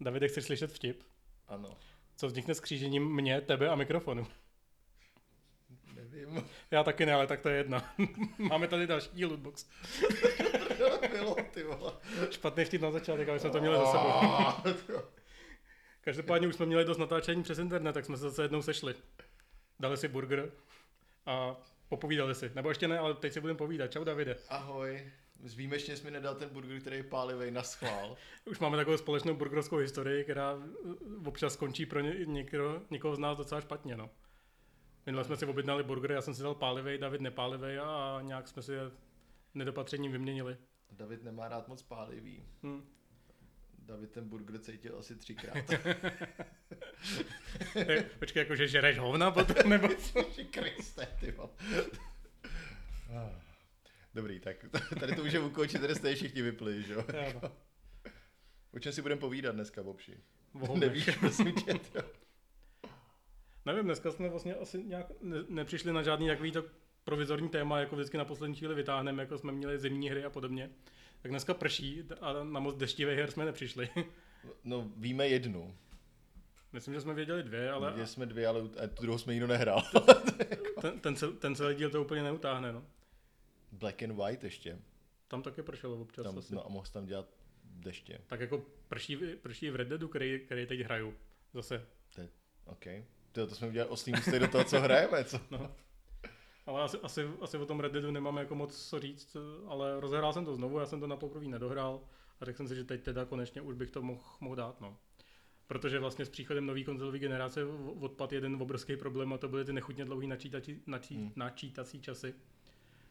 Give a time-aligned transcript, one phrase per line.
[0.00, 1.02] Davide, chceš slyšet vtip?
[1.48, 1.76] Ano.
[2.16, 4.26] Co vznikne s křížením mě, tebe a mikrofonu?
[5.94, 6.48] Nevím.
[6.70, 7.94] Já taky ne, ale tak to je jedna.
[8.38, 9.66] Máme tady další lootbox.
[11.10, 11.92] Bylo, ty vole.
[12.30, 15.00] Špatný vtip na začátek, ale jsme to měli za sebou.
[16.00, 18.94] Každopádně už jsme měli dost natáčení přes internet, tak jsme se zase jednou sešli.
[19.80, 20.52] Dali si burger
[21.26, 21.56] a
[21.88, 22.50] popovídali si.
[22.54, 23.92] Nebo ještě ne, ale teď si budeme povídat.
[23.92, 24.36] Čau Davide.
[24.48, 25.10] Ahoj.
[25.44, 28.16] Výjimečně jsi mi nedal ten burger, který je pálivej na schvál.
[28.44, 33.18] Už máme takovou společnou burgerovskou historii, která eh, občas skončí pro ně, někoho, někoho z
[33.18, 33.96] nás docela špatně.
[33.96, 34.10] No.
[35.06, 38.62] Minule jsme si objednali burger, já jsem si dal pálivej, David nepálivej a nějak jsme
[38.62, 38.80] si je
[39.54, 40.56] nedopatřením vyměnili.
[40.90, 42.44] David nemá rád moc pálivý.
[42.62, 42.82] Hm.
[43.78, 45.56] David ten burger cítil asi třikrát.
[47.76, 50.24] Eh, Počkej, jako že žereš hovna potom, nebo co?
[50.50, 51.34] Kriste, ty.
[54.14, 54.56] Dobrý, tak
[55.00, 57.04] tady to můžeme ukončit, tady jste všichni vypli, že jo?
[57.12, 57.52] Já, no.
[58.74, 60.18] O čem si budeme povídat dneska, Bobši?
[60.74, 61.80] Nevíš, prosím tě.
[63.66, 66.64] Nevím, dneska jsme vlastně asi nějak ne, nepřišli na žádný takový to
[67.04, 70.70] provizorní téma, jako vždycky na poslední chvíli vytáhneme, jako jsme měli zimní hry a podobně.
[71.22, 73.88] Tak dneska prší a na moc deštivých her jsme nepřišli.
[74.64, 75.76] No, víme jednu.
[76.72, 79.82] Myslím, že jsme věděli dvě, ale Viděli jsme dvě, ale tu druhou jsme nikdo nehrál.
[80.80, 82.72] ten, ten, ten celý díl to úplně neutáhne.
[82.72, 82.84] No.
[83.72, 84.78] Black and White ještě.
[85.28, 86.24] Tam taky pršelo občas.
[86.24, 86.54] Tam, asi.
[86.54, 87.28] no a mohl tam dělat
[87.64, 88.20] deště.
[88.26, 91.14] Tak jako prší, prší v Red Deadu, který, který teď hraju.
[91.54, 91.86] Zase.
[92.64, 92.84] OK.
[93.32, 95.40] To, to jsme udělali oslý můstek do toho, co hrajeme, co?
[95.50, 95.74] No.
[96.66, 100.32] Ale asi, asi, asi o tom Red Deadu nemám jako moc co říct, ale rozehrál
[100.32, 102.00] jsem to znovu, já jsem to na poprvé nedohrál
[102.40, 104.80] a řekl jsem si, že teď teda konečně už bych to mohl, mohl dát.
[104.80, 104.96] No.
[105.66, 107.64] Protože vlastně s příchodem nový konzolové generace
[108.00, 111.32] odpad jeden obrovský problém a to byly ty nechutně dlouhý načítací, načí, Hmm.
[111.36, 112.34] načítací časy.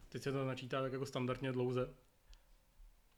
[0.09, 1.93] Teď se to načítá tak jako standardně dlouze.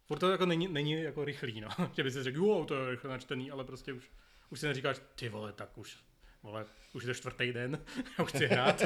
[0.06, 1.70] Furt to jako není, není jako rychlý, no.
[1.95, 4.11] Že by si řekl, jo, to je rychle načtený, ale prostě už,
[4.50, 5.97] už si neříkáš, ty vole, tak už,
[6.44, 7.86] vole, už je to čtvrtý den,
[8.17, 8.81] já už chci hrát.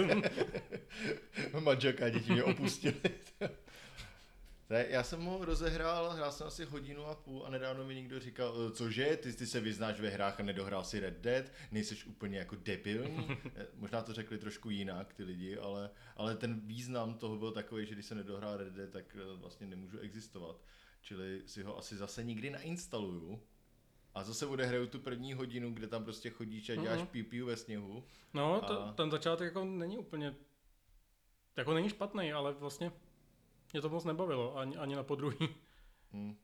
[1.59, 2.95] Manželka a děti mě opustili.
[4.69, 8.19] Ne, já jsem ho rozehrál, hrál jsem asi hodinu a půl a nedávno mi někdo
[8.19, 12.05] říkal, "E, cože, ty, ty se vyznáš ve hrách a nedohrál si Red Dead, nejseš
[12.05, 13.27] úplně jako debilní.
[13.55, 17.85] Eh, Možná to řekli trošku jinak ty lidi, ale, ale ten význam toho byl takový,
[17.85, 20.55] že když se nedohrál Red Dead, tak eh, vlastně nemůžu existovat.
[21.01, 23.41] Čili si ho asi zase nikdy nainstaluju
[24.13, 27.07] a zase odehraju tu první hodinu, kde tam prostě chodíš a děláš Mhm.
[27.07, 28.03] piu piu ve sněhu.
[28.33, 30.35] No, to, A- ten začátek jako není úplně,
[31.57, 32.91] jako není špatný, ale vlastně
[33.75, 35.37] mě to moc nebavilo, ani, ani na podruhý.
[36.13, 36.35] Hm.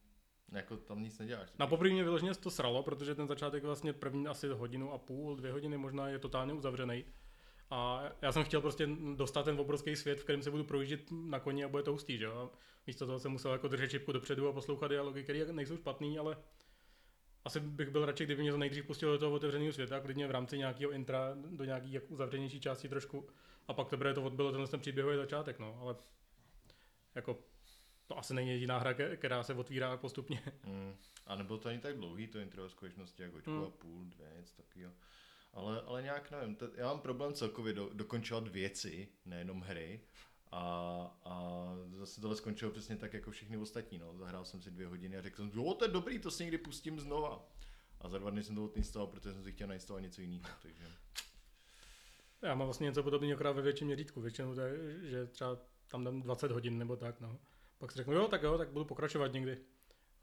[0.51, 1.49] Jako tam nic neděláš.
[1.59, 5.35] Na poprvé mě vyloženě to sralo, protože ten začátek vlastně první asi hodinu a půl,
[5.35, 7.05] dvě hodiny možná je totálně uzavřený.
[7.69, 11.39] A já jsem chtěl prostě dostat ten obrovský svět, v kterém se budu projíždět na
[11.39, 12.51] koni a bude to hustý, že jo.
[12.53, 16.19] A místo toho jsem musel jako držet čipku dopředu a poslouchat dialogy, které nejsou špatný,
[16.19, 16.37] ale
[17.45, 20.31] asi bych byl radši, kdyby mě to nejdřív pustilo do toho otevřeného světa, klidně v
[20.31, 23.27] rámci nějakého intra do nějaký jak uzavřenější části trošku.
[23.67, 25.95] A pak teprve to odbylo tenhle ten příběhový začátek, no, ale
[27.15, 27.39] jako
[28.07, 30.41] to asi není jediná hra, která se otvírá postupně.
[30.65, 30.95] Mm.
[31.25, 33.63] A nebylo to ani tak dlouhý, to intro skutečnosti, jako hoďku Mm.
[33.63, 34.93] a půl, dvě, něco takového.
[35.53, 40.01] Ale, ale nějak nevím, to, já mám problém celkově do, dokončovat věci, nejenom hry.
[40.51, 40.61] A,
[41.23, 43.97] a zase tohle skončilo přesně tak jako všechny ostatní.
[43.97, 44.17] No.
[44.17, 46.57] Zahrál jsem si dvě hodiny a řekl jsem, jo, to je dobrý, to si někdy
[46.57, 47.47] pustím znova.
[48.01, 50.43] A za dva dny jsem to odinstaloval, protože jsem si chtěl nainstalovat něco jiného.
[50.61, 50.83] Takže
[52.41, 54.21] Já mám vlastně něco podobného, akorát ve větším měřítku.
[54.21, 55.57] Většinou to je, že třeba
[55.91, 57.39] tam dám 20 hodin nebo tak, no.
[57.77, 59.57] Pak si řeknu, jo, tak jo, tak budu pokračovat někdy.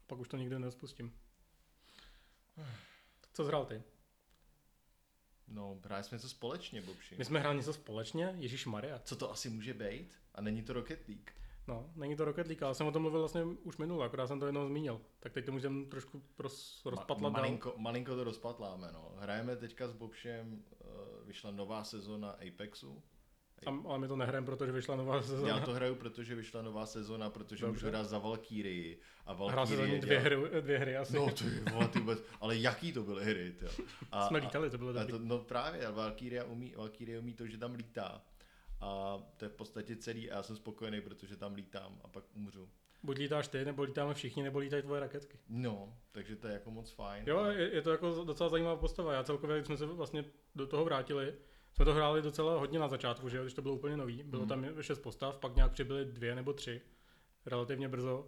[0.07, 1.13] Pak už to nikdy nespustím.
[3.21, 3.83] Tak co zhrál ty?
[5.47, 7.15] no, hráli jsme něco společně, Bobši.
[7.17, 8.99] My jsme hráli něco společně, Ježíš Maria.
[8.99, 10.15] Co to asi může být?
[10.35, 11.31] A není to Rocket League?
[11.67, 14.39] No, není to Rocket League, ale jsem o tom mluvil vlastně už minule, akorát jsem
[14.39, 15.01] to jednou zmínil.
[15.19, 17.31] Tak teď to můžeme trošku roz, rozpatlat Ma- dál.
[17.31, 19.13] malinko, malinko to rozpatláme, no.
[19.17, 23.03] Hrajeme teďka s Bobšem, uh, vyšla nová sezóna Apexu.
[23.65, 25.47] Am- Ale my to nehrajeme, protože vyšla nová sezóna.
[25.49, 27.85] Já to hraju, protože vyšla nová sezóna, protože Dobře.
[27.85, 28.99] můžu hrát za Valkyrii.
[29.25, 31.15] A Hrál se za Valkyrie ní dvě hry, dvě hry asi.
[31.15, 33.65] No ty vole, ty vůbec, ale jaký to byly hry, ty.
[34.11, 35.11] A, Jsme lítali, to bylo a, a dobrý.
[35.13, 38.21] to, no právě, a Valkyria umí, Valkyrie umí to, že tam lítá.
[38.81, 42.23] A to je v podstatě celý a já jsem spokojený, protože tam lítám a pak
[42.35, 42.69] umřu.
[43.03, 45.37] Buď lítáš ty, nebo lítáme všichni, nebo lítají tvoje raketky.
[45.49, 47.23] No, takže to je jako moc fajn.
[47.27, 49.13] Jo, je, je to jako docela zajímavá postava.
[49.13, 51.33] Já celkově, když jsme se vlastně do toho vrátili,
[51.79, 54.23] jsme to hráli docela hodně na začátku, že když to bylo úplně nový.
[54.23, 54.49] Bylo Mhm.
[54.49, 56.81] tam šest postav, pak nějak přibyly dvě nebo tři,
[57.45, 58.27] relativně brzo.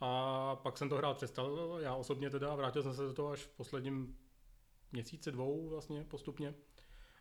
[0.00, 3.40] A pak jsem to hrát přestal, já osobně teda, vrátil jsem se do toho až
[3.40, 4.16] v posledním
[4.92, 6.54] měsíci, dvou vlastně postupně.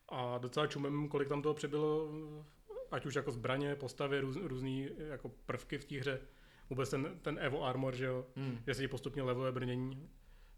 [0.09, 2.11] A docela čumem, kolik tam toho přibylo,
[2.91, 6.21] ať už jako zbraně, postavy, růz, různý jako prvky v té hře.
[6.69, 8.57] Vůbec ten, ten Evo Armor, že jo, Hmm.
[8.67, 10.09] že si postupně leveluje brnění.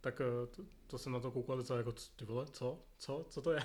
[0.03, 2.79] tak eh, to, to jsem na to koukal docela jako, ty vole, co?
[2.97, 3.25] Co?
[3.29, 3.59] Co to je?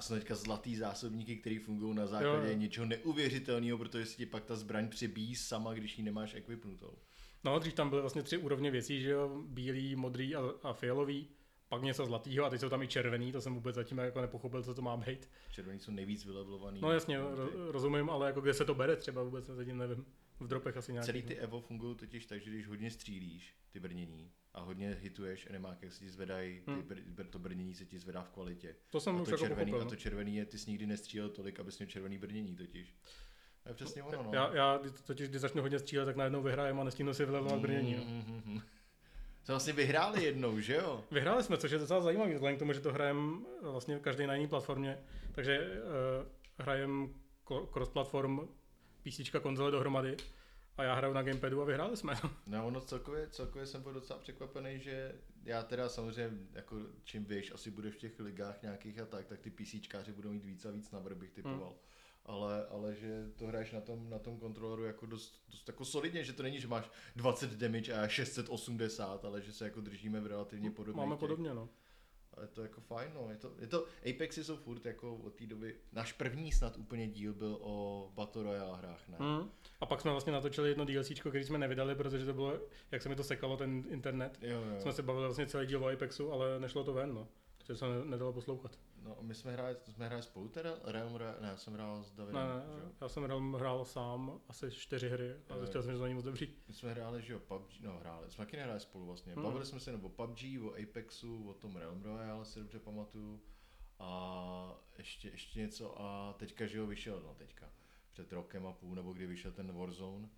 [0.00, 2.58] A jsou teďka zlatý zásobníky, které fungují na základě Jo, jo.
[2.58, 6.92] něčeho neuvěřitelného, protože si ti pak ta zbraň přebíjí sama, když ji nemáš ekvipnutou.
[7.44, 11.28] No, dřív tam byly vlastně tři úrovně věcí, že jo, bílý, modrý a, a fialový,
[11.68, 14.62] pak něco zlatého a teď jsou tam i červený, to jsem vůbec zatím jako nepochopil,
[14.62, 15.28] co to má být.
[15.52, 16.80] Červený jsou nejvíc vylevelovaný.
[16.80, 20.06] No jasně, ro, rozumím, ale jako kde se to bere třeba vůbec zatím nevím.
[20.40, 21.06] V dropech asi nějaký.
[21.06, 25.46] Celý ty Evo fungují totiž tak, že když hodně střílíš ty brnění a hodně hituješ
[25.50, 26.80] enemák, jak se ti zvedají, ty Hmm.
[26.82, 28.76] br- br- to brnění se ti zvedá v kvalitě.
[28.90, 29.86] To jsem A už to, jako červený, pochopil.
[29.86, 32.94] a to červený je, ty jsi nikdy nestřílel tolik, abys měl červený brnění totiž.
[33.62, 34.30] To je přesně ono, no.
[34.34, 37.94] Já, já totiž, když začnu hodně střílet, tak najednou vyhrajem a nestihnu si vylevovat brnění.
[37.96, 38.02] No.
[38.04, 38.62] Mm-hmm.
[39.46, 41.04] To vlastně vyhráli jednou, že jo?
[41.10, 44.34] Vyhráli jsme, což je docela zajímavé, vzhledem k tomu, že to hrajeme vlastně každý na
[44.34, 44.98] jiné platformě.
[45.32, 46.28] Takže uh,
[46.58, 47.08] hrajeme
[47.46, 48.48] cross-platform
[49.02, 50.16] PC, konzole dohromady
[50.76, 52.14] a já hraju na gamepadu a vyhráli jsme.
[52.46, 55.14] No ono celkově, celkově jsem byl docela překvapený, že
[55.44, 59.40] já teda samozřejmě, jako čím víš, asi budeš v těch ligách nějakých a tak, tak
[59.40, 61.68] ty PCčkáři budou mít víc a víc na bych typoval.
[61.68, 61.78] Hmm.
[62.24, 66.24] Ale, ale že to hraješ na tom, na tom kontroleru jako dost, dost jako solidně,
[66.24, 70.20] že to není, že máš 20 damage a já 680, ale že se jako držíme
[70.20, 71.68] v relativně podobných Máme těch- podobně, no.
[72.34, 73.30] Ale to je jako fajn, no.
[73.30, 77.08] Je to, je to, Apexy jsou furt jako od té doby, náš první snad úplně
[77.08, 79.16] díl byl o Battle Royale hrách, ne?
[79.20, 79.50] Mm.
[79.80, 82.60] A pak jsme vlastně natočili jedno DLCčko, který jsme nevydali, protože to bylo,
[82.90, 84.38] jak se mi to sekalo, ten internet.
[84.42, 84.80] Jo, jo.
[84.80, 87.28] Jsme se bavili vlastně celý díl o Apexu, ale nešlo to ven, no.
[87.70, 88.78] Že se ne- nedalo poslouchat.
[89.02, 90.70] No, my jsme hráli, jsme hráli spolu teda?
[90.84, 92.92] Realm, ne, já jsem hrál s Davidem, Ne, že jo?
[93.00, 96.24] já jsem hrál, hrál sám asi čtyři hry a zjistil jsem, že to není moc
[96.24, 96.54] dobrý.
[96.68, 99.34] My jsme hráli, že jo, PUBG, no hráli, jsme taky nehráli spolu vlastně.
[99.34, 99.42] Hmm.
[99.44, 103.40] Bavili jsme se nebo PUBG, o Apexu, o tom Realm Royale, si dobře pamatuju.
[103.98, 107.70] A ještě, ještě něco a teďka, že jo, vyšel, no teďka,
[108.12, 110.28] před rokem a půl, nebo kdy vyšel ten Warzone.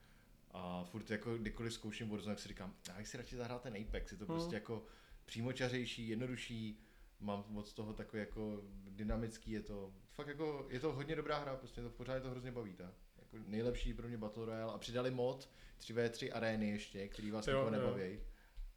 [0.51, 3.77] A furt jako kdykoliv zkouším Warzone, tak si říkám, já bych si radši zahrál ten
[3.77, 4.35] Apex, je to Hmm.
[4.37, 4.85] prostě jako
[5.25, 6.81] přímočařejší, jednodušší,
[7.23, 8.61] mám moc toho takový jako
[8.91, 12.31] dynamický, je to fakt jako, je to hodně dobrá hra, prostě to pořád je to
[12.31, 12.95] hrozně baví, tak.
[13.19, 17.71] Jako nejlepší pro mě Battle Royale a přidali mod 3v3 arény ještě, který vás Jo,
[17.71, 18.21] nebaví.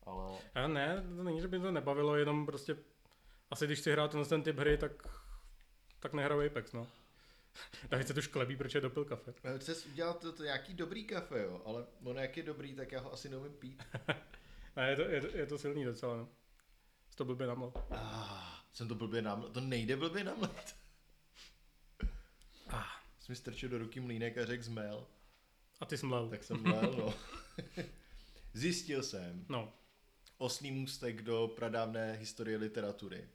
[0.03, 2.77] Ale A ne, to není, že by to nebavilo, jenom prostě
[3.51, 5.07] asi když si hrát tenhle ten typ hry, tak,
[5.99, 6.87] tak nehraju Apex, no.
[7.89, 9.33] David se tu šklebí, proč je dopil kafe.
[9.57, 12.99] Chceš udělat to, to nějaký dobrý kafe, jo, ale ono jak je dobrý, tak já
[12.99, 13.83] ho asi neumím pít.
[14.75, 16.29] Ne, je to, je to, je to silný docela, no.
[17.15, 17.73] Jsi to blbě namlel.
[17.91, 20.75] Ah, jsem to blbě namlet, to nejde blbě namlet.
[22.67, 22.83] Ah.
[23.19, 25.07] Jsi mi strčil do ruky mlínek a řekl zmel,
[25.79, 26.29] A ty jsi mlel.
[26.29, 27.13] tak jsem mlel, no.
[28.53, 29.73] Zjistil jsem, No,
[30.37, 33.29] osný můstek do pradávné historie literatury,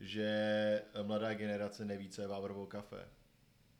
[0.00, 3.08] že mladá generace neví, co je Vávrovo kafe.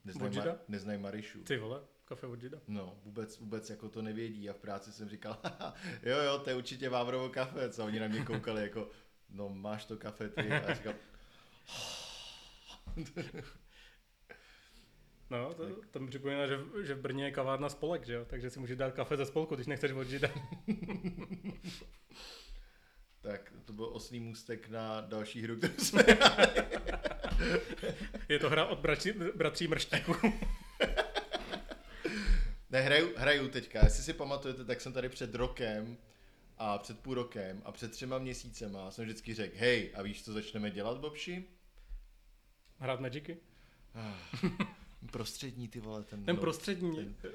[0.05, 0.59] Neznají, Od Žida?
[0.69, 1.43] neznají Marišu.
[1.45, 2.59] ty vole, kafe od Žida.
[2.69, 6.51] No, vůbec, vůbec jako to nevědí a v práci jsem říkal, "Haha, jo jo, to
[6.51, 8.91] je určitě Vávrovo kafe, co oni na mě koukali jako,
[9.33, 10.95] no máš to kafe ty a já říkal,
[15.31, 18.25] No, to, to mi připomíná, že, v- že v Brně je kavárna Spolek, že jo?
[18.25, 20.29] Takže si můžeš dát kafe ze spolku, když nechceš od Žida.
[23.21, 26.03] tak to byl osný můstek na další hru, kterou jsme.
[28.29, 30.15] Je to hra od bratří, bratří mrštíků.
[32.71, 35.97] Ne, hraju, hraju teďka, jestli si pamatujete, tak jsem tady před rokem
[36.63, 40.33] a před půl rokem a před třema měsícema jsem vždycky řekl, hej, a víš, co
[40.33, 41.45] začneme dělat, Bobši?
[42.79, 43.37] Hrát Magicy?
[43.95, 44.15] Ah,
[45.13, 47.15] prostřední ty vole, ten, Ten no, prostřední.
[47.23, 47.33] ten-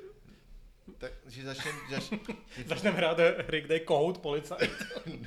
[0.98, 2.03] Tak, že začneme, zač,
[2.65, 3.17] Začneme hrát
[3.48, 4.72] hry, kde je kohout policajt.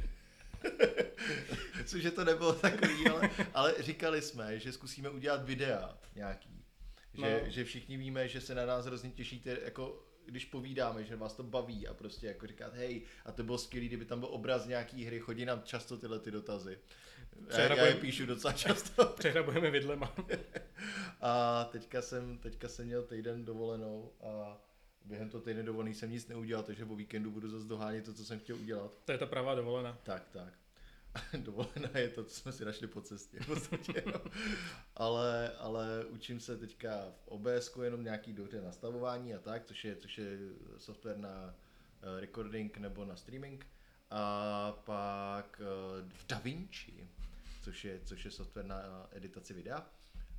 [1.86, 6.64] což že to nebylo takový, ale, ale říkali jsme, že zkusíme udělat videa nějaký.
[7.14, 7.50] Že, No.
[7.50, 11.42] že všichni víme, že se na nás hrozně těšíte, jako když povídáme, že vás to
[11.42, 15.04] baví a prostě jako říkat, hej, a to bylo skvělé, kdyby tam byl obraz nějaký
[15.04, 16.78] hry, chodí nám často tyhle ty dotazy.
[17.58, 19.04] Já, já je píšu docela často.
[19.18, 20.14] Přehrabujeme vidlema.
[21.20, 24.60] A teďka jsem, teďka jsem měl týden dovolenou a
[25.04, 28.24] během toho týdne dovolený jsem nic neudělal, takže po víkendu budu zase dohánět to, co
[28.24, 28.92] jsem chtěl udělat.
[29.04, 29.98] To je ta pravá dovolená.
[30.02, 30.52] Tak, tak.
[31.38, 33.40] Dovolená je to, co jsme si našli po cestě.
[33.40, 34.20] V podstatě, no.
[34.96, 39.96] ale, ale učím se teďka v OBS jenom nějaký dobře nastavování a tak, což je,
[39.96, 40.38] což je
[40.78, 41.54] software na
[42.02, 43.66] eh, recording nebo na streaming.
[44.10, 47.08] A pak eh, v DaVinci,
[47.62, 49.86] což je, což je software na editaci videa.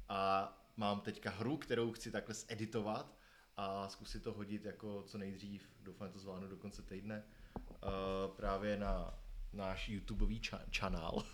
[0.09, 3.17] A mám teďka hru, kterou chci takhle editovat
[3.57, 7.23] a zkusit to hodit jako co nejdřív, doufám, že to zvládnu do konce týdne,
[7.57, 7.87] eh,
[8.35, 9.19] právě na
[9.53, 11.23] náš YouTubeový ča- kanál.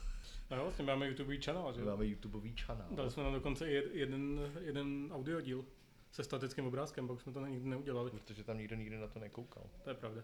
[0.51, 1.81] No jo, vlastně máme YouTube channel, že?
[1.83, 2.87] Máme YouTubeový kanál.
[2.91, 5.65] Dali jsme na dokonce i jed- jeden, jeden audiodíl
[6.11, 8.11] se statickým obrázkem, pak jsme to nikdy neudělali.
[8.11, 9.63] Protože tam nikdo nikdy na to nekoukal.
[9.83, 10.21] To je pravda.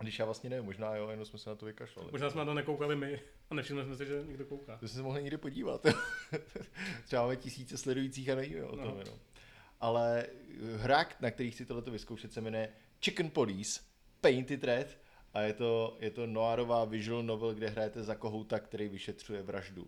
[0.00, 2.08] Když já vlastně nevím, možná jo, jenom jsme se na to vykašlali.
[2.12, 4.76] Možná jsme na to nekoukali my a nevšimli jsme si, že někdo kouká.
[4.78, 5.86] To jsme se mohli někdy podívat.
[7.04, 8.98] Třeba máme tisíce sledujících a nevíme o tom No.
[8.98, 9.14] jenom.
[9.80, 10.26] Ale
[10.76, 12.68] hra, na který chci tohleto vyzkoušet, se jmenuje
[13.04, 13.80] Chicken Police
[14.20, 14.98] Painted Red
[15.34, 19.86] a je to, je to noirová visual novel, kde hrajete za kohouta, který vyšetřuje vraždu.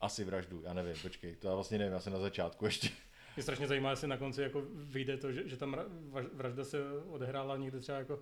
[0.00, 2.88] Asi vraždu, já nevím, počkej, to já vlastně nevím, já jsem na začátku ještě.
[3.36, 6.64] Mě strašně zajímá, jestli na konci jako vyjde to, že, že ta mra- važ- vražda
[6.64, 8.14] se odehrála někde třeba jako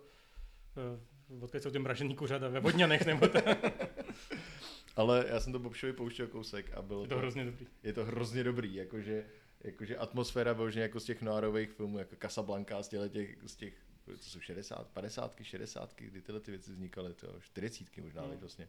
[1.38, 3.45] uh, odkud jsou ty mražený kuřata ve Vodňanech nebo tak.
[4.97, 7.66] Ale já jsem to Bobšovi pouštěl kousek a bylo Je to hrozně dobrý.
[7.83, 9.26] je to hrozně dobrý, jakože,
[9.64, 13.75] jakože atmosféra vyloženě jako z těch noirových filmů, jako Casablanca, z těch, z těch
[14.19, 18.37] co jsou 60, 50, 60, kdy tyhle ty věci vznikaly, to 40 možná, no.
[18.37, 18.69] vlastně.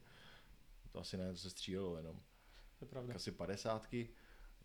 [0.92, 2.20] To asi ne, to se střílelo jenom.
[2.80, 3.16] To je pravda.
[3.16, 3.88] Asi 50,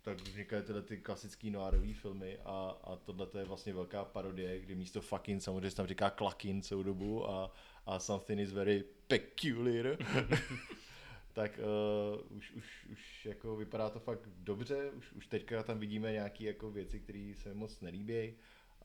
[0.03, 4.61] tak vznikaly tyhle ty klasické noirové filmy a, a tohle to je vlastně velká parodie,
[4.61, 7.53] kdy místo fucking samozřejmě se tam říká klakin celou dobu a,
[7.87, 9.97] a something is very peculiar.
[11.33, 16.13] tak uh, už, už, už jako vypadá to fakt dobře, už, už teďka tam vidíme
[16.13, 18.35] nějaké jako věci, které se moc nelíbí,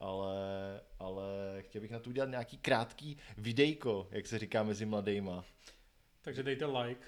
[0.02, 0.36] ale,
[1.00, 1.24] ale
[1.60, 5.46] chtěl bych na to udělat nějaký krátký videjko, jak se říká mezi mladejma.
[6.22, 7.02] Takže dejte like.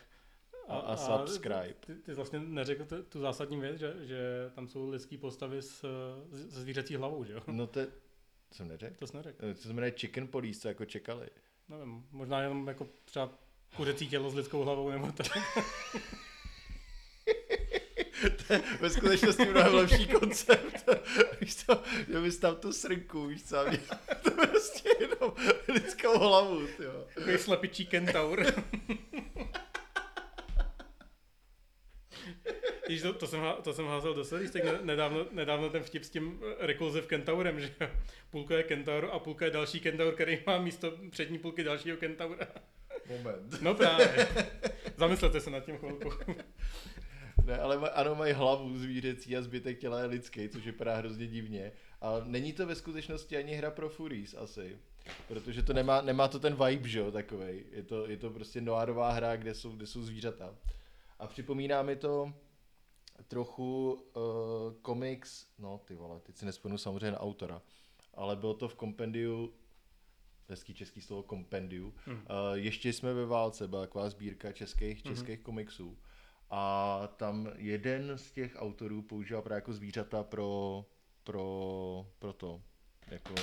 [0.68, 1.74] A- a subscribe.
[1.86, 4.20] Ty, ty jsi vlastně neřekl tu, tu zásadní věc, že, že
[4.56, 5.86] tam jsou lidský postavy s,
[6.32, 7.40] s zvířecí hlavou, že jo?
[7.52, 7.80] No to
[8.52, 8.96] jsem neřekl.
[9.00, 9.46] To jsi neřekl.
[9.46, 11.30] Eh, Co se jmenuje Chicken Police, co jako čekali.
[11.70, 13.30] Nevím, možná jenom jako třeba
[13.76, 15.28] kuřecí tělo s lidskou hlavou nebo tak.
[18.82, 20.83] Ve skutečnosti mnohem lepší koncept.
[22.32, 23.80] Tam tu srnku, víš co, mě
[24.24, 25.34] to prostě jenom
[25.68, 27.06] lidskou hlavu, jo.
[27.15, 28.46] Takový slepičí kentaur.
[32.88, 36.10] Víš, to, to, jsem, to jsem házel do statistik ne- nedávno, nedávno ten vtip s
[36.10, 37.74] tím Repulsive kentaurem, že
[38.30, 42.48] půlka je kentaur a půlka je další kentaur, který má místo přední půlky dalšího kentaura.
[43.10, 43.62] Moment.
[43.62, 44.27] No právě.
[44.98, 46.10] Zamyslete se nad tím chvilku.
[47.46, 51.27] Ne, ale maj, ano, mají hlavu zvířecí a zbytek těla je lidský, což vypadá hrozně
[51.27, 51.72] divně.
[52.03, 54.77] A není to ve skutečnosti ani hra pro Furies asi.
[55.27, 57.65] Protože to nemá, nemá to ten vibe, že jo, takovej.
[57.72, 60.55] Je to, je to prostě noirová hra, kde jsou, kde jsou zvířata.
[61.19, 62.33] A připomíná mi to
[63.27, 64.24] trochu uh,
[64.81, 67.62] komiks, no ty vole, teď si nespomenu samozřejmě na autora,
[68.13, 69.53] ale bylo to v kompendiu,
[70.50, 72.15] hezký český slovo kompendiu, Hmm.
[72.17, 75.15] uh, ještě jsme ve válce, byla taková sbírka českých, Mhm.
[75.15, 75.98] českých komiksů.
[76.50, 80.86] A tam jeden z těch autorů používal právě jako zvířata pro,
[81.24, 82.62] pro, pro to,
[83.08, 83.34] jako,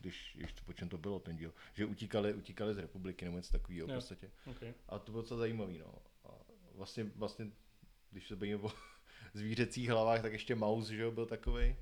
[0.00, 3.52] když, ještě po čem to bylo ten díl, že utíkali, utíkali z republiky nebo něco
[3.52, 4.30] takového v podstatě.
[4.46, 4.74] Okay.
[4.88, 5.94] A to bylo docela zajímavý, no.
[6.24, 6.30] A
[6.74, 7.46] vlastně, vlastně,
[8.10, 8.72] když se bavíme o
[9.34, 11.76] zvířecích hlavách, tak ještě Mouse, že jo, byl takový.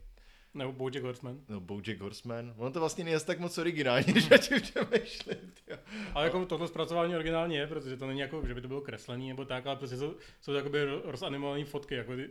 [0.54, 1.40] Nebo Bojack Horseman.
[1.48, 2.54] No, Bojack Horseman.
[2.56, 4.04] Ono to vlastně není tak moc originální,
[4.40, 5.78] tím přemýšlím, tyjo.
[6.14, 9.28] Ale jako tohle zpracování originálně je, protože to není jako, že by to bylo kreslený
[9.28, 12.30] nebo tak, ale prostě jsou, jsou to jakoby rozanimované fotky, jako ty,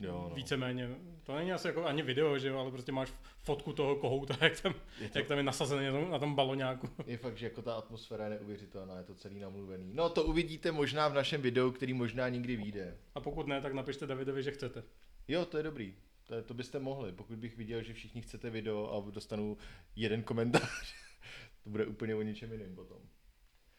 [0.00, 0.34] Jo, no.
[0.34, 0.88] víceméně.
[1.24, 4.60] To není asi jako ani video, že jo, ale prostě máš fotku toho kohouta, jak
[4.60, 6.88] tam, Je to, jak tam je nasazený na tom, na tom baloňáku.
[7.06, 9.90] je fakt, že jako ta atmosféra je neuvěřitelná, je to celý namluvený.
[9.94, 12.96] No to uvidíte možná v našem videu, který možná nikdy vyjde.
[13.14, 14.82] A pokud ne, tak napište Davidovi, že chcete.
[15.28, 15.94] Jo, to je dobrý.
[16.24, 19.56] To, je, to byste mohli, pokud bych viděl, že všichni chcete video a dostanu
[19.96, 20.94] jeden komentář.
[21.64, 22.98] to bude úplně o něčem jiném potom.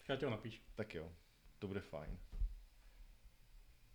[0.09, 0.61] Já ti ho napíš.
[0.75, 1.11] Tak jo,
[1.59, 2.17] to bude fajn.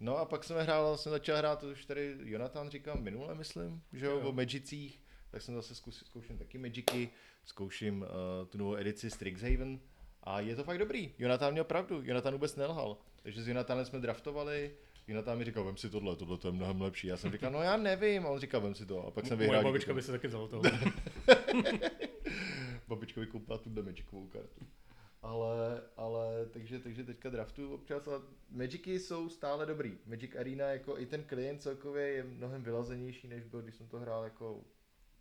[0.00, 3.82] No a pak jsem hrál, jsem začal hrát, to už tady Jonathan říkal minule, myslím,
[3.92, 7.08] že jo, o Magicích, tak jsem zase zkus, zkouším taky Magicy,
[7.44, 8.08] zkouším uh,
[8.48, 9.80] tu novou edici Strixhaven
[10.22, 11.14] a je to fakt dobrý.
[11.18, 12.96] Jonathan měl pravdu, Jonathan vůbec nelhal.
[13.22, 14.74] Takže s Jonathanem jsme draftovali,
[15.08, 17.06] Jonathan mi říkal, vem si tohle, tohle to je mnohem lepší.
[17.06, 19.06] Já jsem říkal, no já nevím, a on říkal, vem si to.
[19.06, 19.64] A pak jsem Moje vyhrál.
[19.64, 20.62] babička díky by se taky vzala toho.
[22.88, 24.66] Babičkovi koupila tu Magikovou kartu.
[25.24, 29.98] Ale, ale takže, takže teďka draftu občas a Magicy jsou stále dobrý.
[30.06, 33.98] Magic Arena jako i ten klient celkově je mnohem vylazenější, než byl, když jsem to
[33.98, 34.64] hrál jako,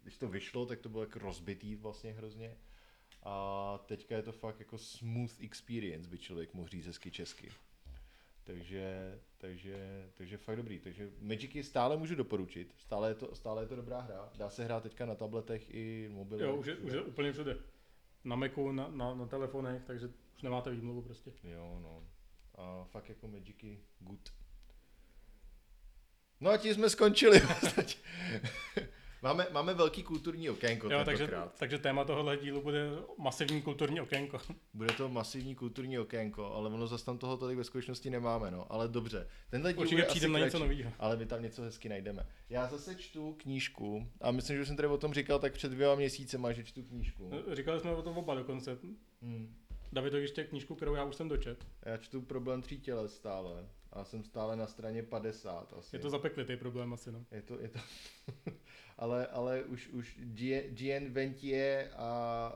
[0.01, 2.57] když to vyšlo, tak to bylo jako rozbitý vlastně hrozně.
[3.23, 7.51] A teďka je to fakt jako smooth experience, by člověk mohl říct hezky česky.
[8.43, 10.79] Takže, takže, takže fakt dobrý.
[10.79, 12.73] Takže Magicy stále můžu doporučit.
[12.77, 14.31] Stále je, to, stále je to dobrá hra.
[14.37, 16.45] Dá se hrát teďka na tabletech i mobilech.
[16.45, 17.57] Jo, už je, už je úplně všude.
[18.23, 21.31] Na Macu, na, na, na telefonech, takže už nemáte výmluvu prostě.
[21.43, 22.03] Jo, no.
[22.55, 24.33] A fakt jako Magicy good.
[26.39, 27.41] No a tím jsme skončili.
[29.23, 34.37] Máme, máme velký kulturní okénko Jo, takže, takže téma tohohle dílu bude masivní kulturní okénko.
[34.73, 38.71] Bude to masivní kulturní okénko, ale ono zase tam toho tolik ve skutečnosti nemáme, no.
[38.71, 39.27] Ale dobře.
[39.49, 40.91] Tenhle díl Určitě přijdeme na něco nového.
[40.99, 42.25] Ale my tam něco hezky najdeme.
[42.49, 45.71] Já zase čtu knížku a myslím, že už jsem tady o tom říkal tak před
[45.71, 47.31] dvěma měsícema, že čtu knížku.
[47.51, 48.77] Říkali jsme o tom oba dokonce.
[49.21, 49.55] Hmm.
[49.91, 51.65] David, ještě knížku, kterou já už jsem dočet.
[51.85, 53.67] Já čtu problém tří těles stále.
[53.93, 55.95] A jsem stále na straně 50 asi.
[55.95, 57.25] Je to zapeklitý problém asi, no.
[57.31, 57.79] Je to, je to
[58.97, 60.19] ale, ale už, už
[60.75, 62.51] Jean Ventie a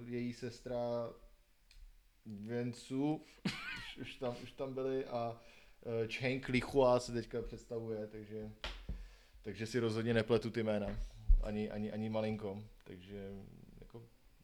[0.00, 1.10] uh, její sestra
[2.26, 5.40] Vencu už, už, tam, už tam byli a
[5.80, 8.50] uh, Chen Klichua se teďka představuje, takže,
[9.42, 10.86] takže si rozhodně nepletu ty jména.
[11.42, 12.62] Ani, ani, ani malinko.
[12.84, 13.30] Takže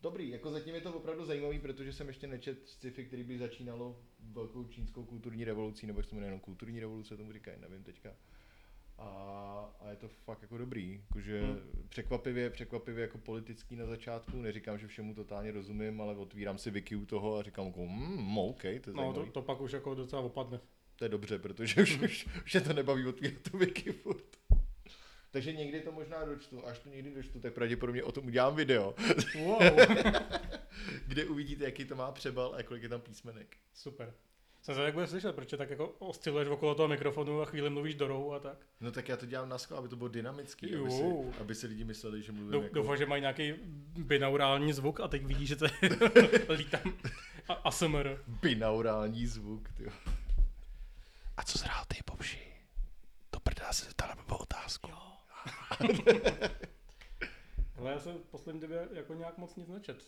[0.04, 3.98] dobrý, jako zatím je to opravdu zajímavý, protože jsem ještě nečet sci-fi, který by začínalo
[4.32, 8.10] velkou čínskou kulturní revolucí, nebo jak se jmenuje, kulturní revoluce tomu říkají, nevím teďka.
[8.98, 9.08] A,
[9.80, 11.86] a je to fakt jako dobrý, jakože hmm.
[11.88, 16.96] překvapivě, překvapivě jako politický na začátku, neříkám, že všemu totálně rozumím, ale otvírám si wiki
[16.96, 19.94] u toho a říkám jako, hmm, OK, to je No, to, to, pak už jako
[19.94, 20.60] docela opadne.
[20.96, 24.36] To je dobře, protože už, už, už je to nebaví otvírat tu wiki furt.
[25.34, 28.94] Takže někdy to možná dočtu, až to někdy dočtu, tak pravděpodobně o tom udělám video.
[29.38, 29.62] Wow.
[31.06, 33.56] kde uvidíte, jaký to má přebal a kolik je tam písmenek.
[33.72, 34.14] Super.
[34.62, 37.94] Jsem se jak bude slyšet, protože tak jako osciluješ okolo toho mikrofonu a chvíli mluvíš
[37.94, 38.66] do rohu a tak.
[38.80, 41.04] No tak já to dělám na schvál, aby to bylo dynamický, aby si,
[41.40, 42.74] aby si lidi mysleli, že mluvím Dou, jako...
[42.74, 43.54] Doufám, že mají nějaký
[43.98, 45.66] binaurální zvuk a teď vidíš, že to
[46.48, 46.94] lítám.
[47.48, 48.18] A ASMR.
[48.26, 49.84] Binaurální zvuk, ty.
[51.36, 52.38] A co zhrál ty, Popši?
[53.30, 54.90] To prdá se zeptal na otázku.
[54.90, 55.13] Jo.
[57.76, 60.04] Ale já jsem v poslední době jako nějak moc nic nečet.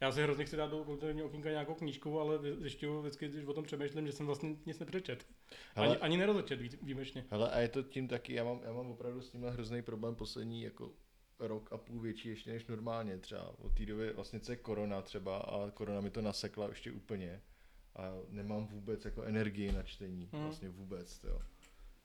[0.00, 3.52] Já si hrozně chci dát do kulturního okýnka nějakou knížku, ale zjišťuju vždycky, když o
[3.52, 5.26] tom přemýšlím, že jsem vlastně nic nepřečet.
[5.74, 7.24] Hele, ani, ani nerozečet výjimečně.
[7.30, 10.14] Hele, a je to tím taky, já mám, já mám opravdu s tímhle hrozný problém
[10.14, 10.92] poslední jako
[11.38, 13.54] rok a půl větší ještě než normálně třeba.
[13.58, 17.42] Od té doby vlastně co je korona třeba a korona mi to nasekla ještě úplně.
[17.96, 20.42] A nemám vůbec jako energii na čtení, hmm.
[20.42, 21.40] vlastně vůbec, jo.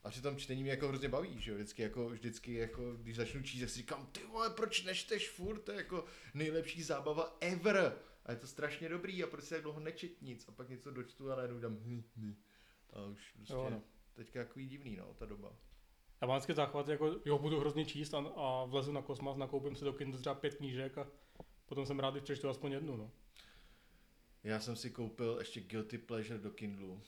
[0.04, 3.44] A přitom čtení mě jako hrozně baví, že jo, vždycky jako, vždycky jako, když začnu
[3.44, 7.96] číst, tak si říkám, ty vole, proč nečteš furt, to je jako nejlepší zábava ever.
[8.26, 10.92] A je to strašně dobrý a proč se tak dlouho nečet nic a pak něco
[10.92, 12.36] dočtu a najednou dám hm, hm.
[12.94, 13.82] A už prostě jo, no.
[14.14, 15.56] teďka jako divný, no, ta doba.
[16.22, 19.76] Já mám vždycky záchvat, jako jo, budu hrozně číst a, a vlezu na kosmas, nakoupím
[19.76, 21.08] si do Kindle třeba pět knížek a
[21.66, 23.12] potom jsem rád, když přečtu aspoň jednu, no.
[24.44, 27.02] Já jsem si koupil ještě Guilty Pleasure do Kindlu.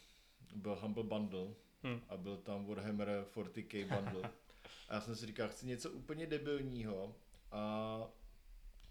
[0.55, 2.01] Byl Humble Bundle hmm.
[2.09, 4.29] a byl tam Warhammer 40k bundle.
[4.89, 7.15] a já jsem si říkal, chci něco úplně debilního
[7.51, 8.07] a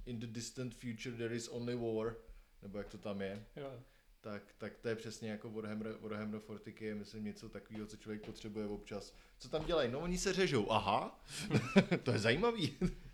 [0.06, 2.16] in the distant future there is only war,
[2.62, 3.44] nebo jak to tam je.
[3.56, 3.80] Jo.
[4.20, 8.26] Tak, tak to je přesně jako Warhammer, Warhammer 40k, je myslím něco takového, co člověk
[8.26, 9.14] potřebuje občas.
[9.38, 9.90] Co tam dělají?
[9.90, 11.20] No oni se řežou, aha,
[12.02, 12.70] to je zajímavý.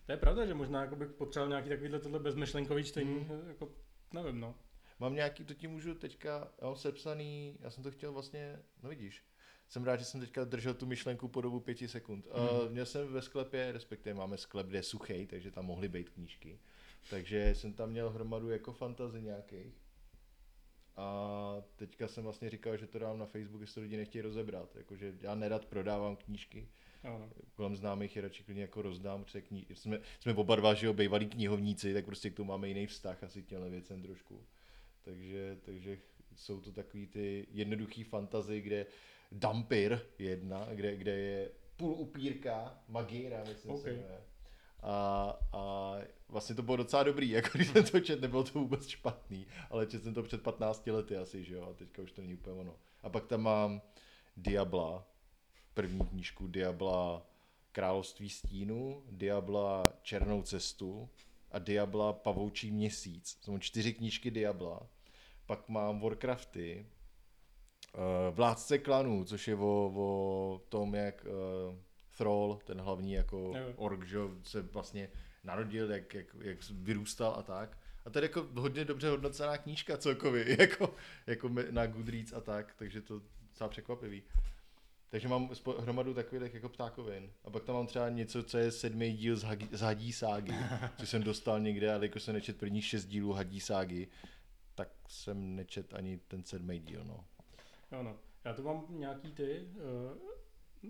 [0.07, 3.49] to je pravda, že možná jako bych potřeboval nějaký takovýhle tohle bezmyšlenkový čtení, hmm.
[3.49, 3.73] jako
[4.13, 4.55] nevím no.
[4.99, 8.89] Mám nějaký, to ti můžu teďka, já mám sepsaný, já jsem to chtěl vlastně, no
[8.89, 9.25] vidíš,
[9.71, 12.27] jsem rád, že jsem teďka držel tu myšlenku po dobu pěti sekund.
[12.27, 12.33] Mm.
[12.33, 16.11] Uh, měl jsem ve sklepě, respektive máme sklep, kde je suchý, takže tam mohly být
[16.11, 16.59] knížky.
[17.11, 19.75] Takže jsem tam měl hromadu jako fantazy nějakých.
[20.97, 24.77] A teďka jsem vlastně říkal, že to dám na Facebook, jestli to lidi nechtějí rozebrat.
[24.77, 26.69] Jakože já nerad prodávám knížky.
[27.03, 27.31] Ano.
[27.55, 30.93] Kolem známých je radši klidně jako rozdám, protože kni- jsme, jsme oba dva, že jo,
[30.93, 34.47] bývalí knihovníci, tak prostě k tomu máme jiný vztah asi těmhle věcem trošku.
[35.03, 35.99] Takže, takže
[36.37, 38.87] jsou to takový ty jednoduchý fantazy, kde
[39.33, 43.97] Dampir jedna, kde, kde je půl upírka, Magíra, myslím okay.
[43.97, 44.25] se
[44.83, 45.95] A, a
[46.29, 49.87] vlastně to bylo docela dobrý, jako když jsem to čet, nebylo to vůbec špatný, ale
[49.87, 52.61] čet jsem to před 15 lety asi, že jo, a teďka už to není úplně
[52.61, 52.77] ono.
[53.03, 53.83] A pak tam mám
[54.37, 55.07] Diabla,
[55.75, 57.27] první knížku Diabla
[57.73, 61.09] Království stínu, Diabla Černou cestu
[61.51, 63.39] a Diabla Pavoučí měsíc.
[63.43, 64.87] Jsou čtyři knížky Diabla.
[65.47, 66.87] Pak mám Warcrafty,
[68.31, 71.75] Vládce klanů, což je o, o tom, jak uh,
[72.19, 73.75] Thrall, ten hlavní jako Nevím.
[73.77, 75.09] ork, že se vlastně
[75.45, 77.79] narodil, jak, jak, jak vyrůstal a tak.
[78.05, 80.95] A to je jako hodně dobře hodnocená knížka celkově, jako,
[81.27, 84.23] jako na Goodreads a tak, takže to docela překvapivý.
[85.09, 87.31] Takže mám hromadu takových jako ptákovin.
[87.45, 90.55] A pak tam mám třeba něco, co je sedmý díl z, Hagi, z Hadí ságy,
[90.99, 94.09] co jsem dostal někde, ale jako jsem nečet prvních šest dílů Hadí ságy,
[94.75, 97.25] tak jsem nečet ani ten sedmý díl, no.
[97.91, 98.17] Ano.
[98.45, 99.69] Já tu mám nějaký ty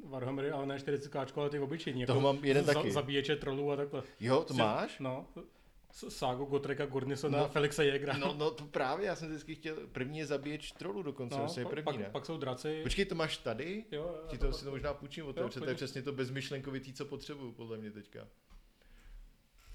[0.03, 2.07] uh, Warhammery, ale ne 40 ale ty obyčejní.
[2.07, 2.93] Toho jako mám jeden za, taky.
[2.93, 4.03] Zabíječe trolů a takhle.
[4.21, 4.99] Jo, to máš?
[4.99, 5.27] No.
[5.93, 8.17] Ságu Gotreka Gordnisona no, a Felixa Jägra.
[8.17, 11.65] No, no to právě, já jsem vždycky chtěl, první je zabíječ trolů dokonce, no, je
[11.65, 12.11] první, pak, ne?
[12.13, 12.81] pak jsou draci.
[12.83, 13.85] Počkej, to máš tady?
[13.91, 14.29] Jo, jo.
[14.29, 17.05] Ti to si to možná půjčím od tebe, protože to je přesně to bezmyšlenkovitý, co
[17.05, 18.29] potřebuju, podle mě teďka.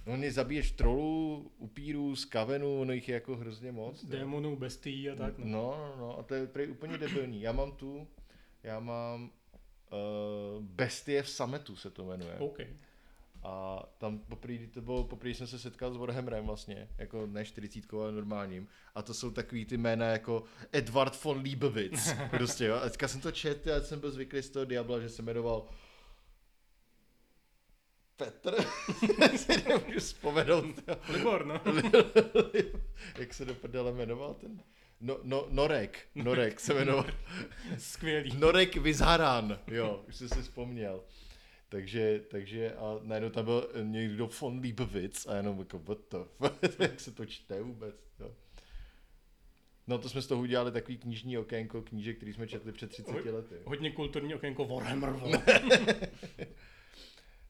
[0.06, 4.06] No ne zabiješ trolů, upírů, skavenů, no jich je jako hrozně moc.
[4.06, 5.38] Démonů, bestií a tak.
[5.38, 5.46] No.
[5.46, 7.42] no, no, no, a to je prý úplně debilní.
[7.42, 8.08] Já mám tu,
[8.64, 9.24] já mám
[9.92, 12.36] uh, Bestie v sametu se to jmenuje.
[12.38, 12.68] Okay.
[13.44, 17.94] A tam poprvé, to bylo, poprvé jsem se setkal s Warhammerem vlastně, jako ne 40,
[17.94, 18.68] ale normálním.
[18.96, 22.14] A to jsou takový ty jména jako Edward von Liebowitz.
[22.30, 22.76] prostě, jo.
[22.76, 25.66] A teďka jsem to četl, já jsem byl zvyklý z toho Diabla, že se jmenoval
[28.18, 28.56] Petr,
[29.36, 30.66] si nemůžu vzpomenout.
[31.10, 31.62] Libor, no.
[33.20, 34.64] Jak se do prdele jmenoval ten?
[35.02, 37.06] No, no, Norek, Norek se jmenoval.
[37.78, 38.38] Skvělý.
[38.38, 41.04] Norek Vizharan, jo, už jsem si vzpomněl.
[41.70, 46.80] Takže, takže a najednou tam byl někdo von Liebowitz a jenom jako what the fuck,
[46.80, 48.32] jak se to čte vůbec, jo.
[49.88, 53.26] No to jsme z toho udělali takový knižní okénko knížek, který jsme četli před 30
[53.26, 53.56] lety.
[53.66, 55.14] Hodně kulturní okénko Warhammer.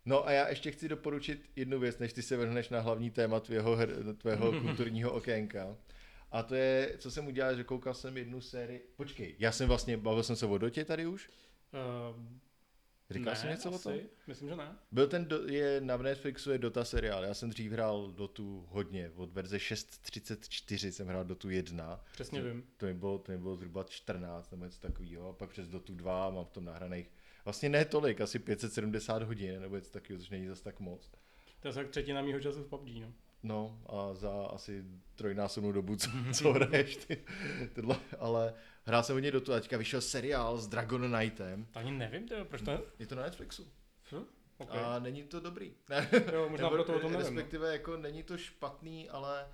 [0.06, 3.40] No a já ještě chci doporučit jednu věc, než ty se vrhneš na hlavní téma
[3.40, 5.78] tvého, her, tvého kulturního okénka.
[6.32, 8.90] A to je, co jsem udělal, že koukal jsem jednu sérii.
[8.96, 11.30] Počkej, já jsem vlastně, bavil jsem se o Dotě tady už?
[11.74, 12.24] Uh,
[13.10, 13.90] Říkal ne, jsem něco asi.
[13.90, 14.00] o tom?
[14.28, 14.76] Myslím, že ne.
[14.92, 19.12] Byl ten, do, je na Netflixu je Dota seriál, já jsem dřív hrál Dotu hodně,
[19.16, 22.04] od verze 6.34 jsem hrál Dotu 1.
[22.12, 22.64] Přesně to, vím.
[22.78, 25.96] To mi, bylo, to mi bylo zhruba 14 nebo něco takového, a pak přes Dotu
[25.96, 27.12] 2 mám v tom nahraných
[27.46, 31.12] vlastně ne tolik, asi 570 hodin nebo něco takového, což není zase tak moc.
[31.60, 33.14] To je tak třetina mýho času v PUBG, no.
[33.44, 34.84] No a za asi
[35.16, 37.24] trojnásobnou dobu, co, co hraješ ty,
[37.74, 38.54] tyhle, ale
[38.84, 41.66] hrál jsem hodně do toho teďka vyšel seriál s Dragon Knightem.
[41.72, 42.80] To ani nevím, tyjo, proč to je?
[43.00, 43.68] Je to na Netflixu.
[44.12, 44.26] Hm?
[44.58, 44.80] Okay.
[44.84, 45.74] A není to dobrý.
[45.90, 47.26] Ne, Jo, možná nebo proto o tom nevím.
[47.26, 47.36] no.
[47.36, 49.48] Respektive jako není to špatný, ale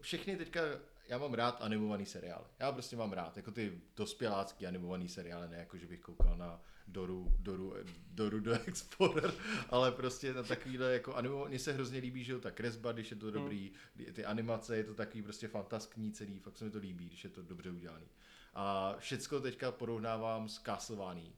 [0.00, 0.60] všechny teďka,
[1.08, 2.44] já mám rád animovaný seriály.
[2.58, 6.62] Já prostě mám rád, jako ty dospělácký animovaný seriály, ne jako, že bych koukal na
[6.92, 7.74] Doru, Doru,
[8.10, 9.34] Doru do Explorer,
[9.70, 13.10] ale prostě na takovýhle jako animovaný, mně se hrozně líbí, že jo, ta kresba, když
[13.10, 13.72] je to dobrý,
[14.12, 17.30] ty animace, je to takový prostě fantaskní celý, fakt se mi to líbí, když je
[17.30, 18.06] to dobře udělaný.
[18.54, 21.32] A všecko teďka porovnávám s Castlevania.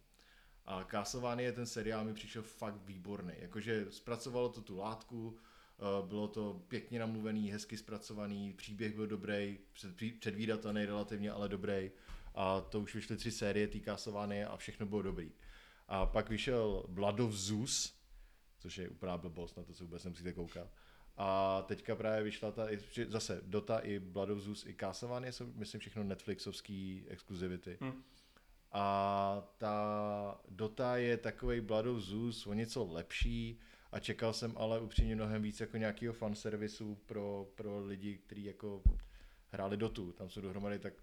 [0.67, 3.33] A Castlevania je ten seriál mi přišel fakt výborný.
[3.39, 5.37] Jakože zpracovalo to tu látku,
[5.79, 9.59] eh, bylo to pěkně namluvený, hezky zpracovaný, příběh byl dobrý,
[10.19, 11.91] předvídatelný relativně, ale dobrý.
[12.35, 15.33] A to už vyšly tři série té Castlevania a všechno bylo dobrý.
[15.93, 17.95] A pak vyšel Blood of Zeus,
[18.59, 20.69] což je úplná blbost, na to se vůbec nemusíte koukat.
[21.17, 22.67] A teďka právě vyšla ta,
[23.09, 27.79] zase Dota i Blood of Zeus i Castlevania jsou, myslím, všechno Netflixovský exkluzivity.
[27.81, 28.03] Hmm.
[28.73, 33.59] A ta Dota je takový Blood of Zeus o něco lepší
[33.93, 38.83] a čekal jsem ale upřímně mnohem víc jako nějakého fanservisu pro, pro lidi, kteří jako
[39.49, 40.13] hráli Dotu.
[40.13, 40.95] Tam jsou dohromady tak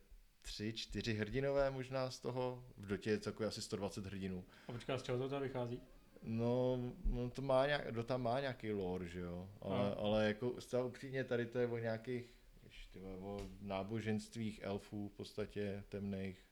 [0.42, 2.64] tři, čtyři hrdinové možná z toho.
[2.78, 4.46] V Dotě je celkově asi 120 hrdinů.
[4.68, 5.82] A počká, z čeho to teda vychází?
[6.24, 10.00] No, no to má nějak, Dota má nějaký lore, že jo, ale, no.
[10.00, 15.84] ale jako zcela upřímně tady to je o nějakých, ještě, o náboženstvích elfů v podstatě
[15.90, 16.46] temných.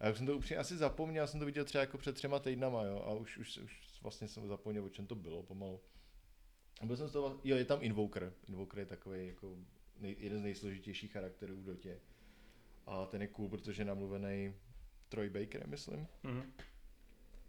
[0.00, 2.38] A já jsem to upřímně asi zapomněl, já jsem to viděl třeba jako před třema
[2.38, 5.80] týdnama, jo, a už, už, už vlastně jsem zapomněl, o čem to bylo pomalu.
[6.80, 8.32] A byl jsem z toho, jo, je tam Invoker.
[8.48, 9.56] Invoker je takový jako
[9.98, 12.00] nej, jeden z nejsložitějších charakterů v Dotě.
[12.90, 14.54] A ten je cool, protože je namluvený
[15.08, 16.06] Troy Baker, myslím.
[16.24, 16.44] Mm-hmm.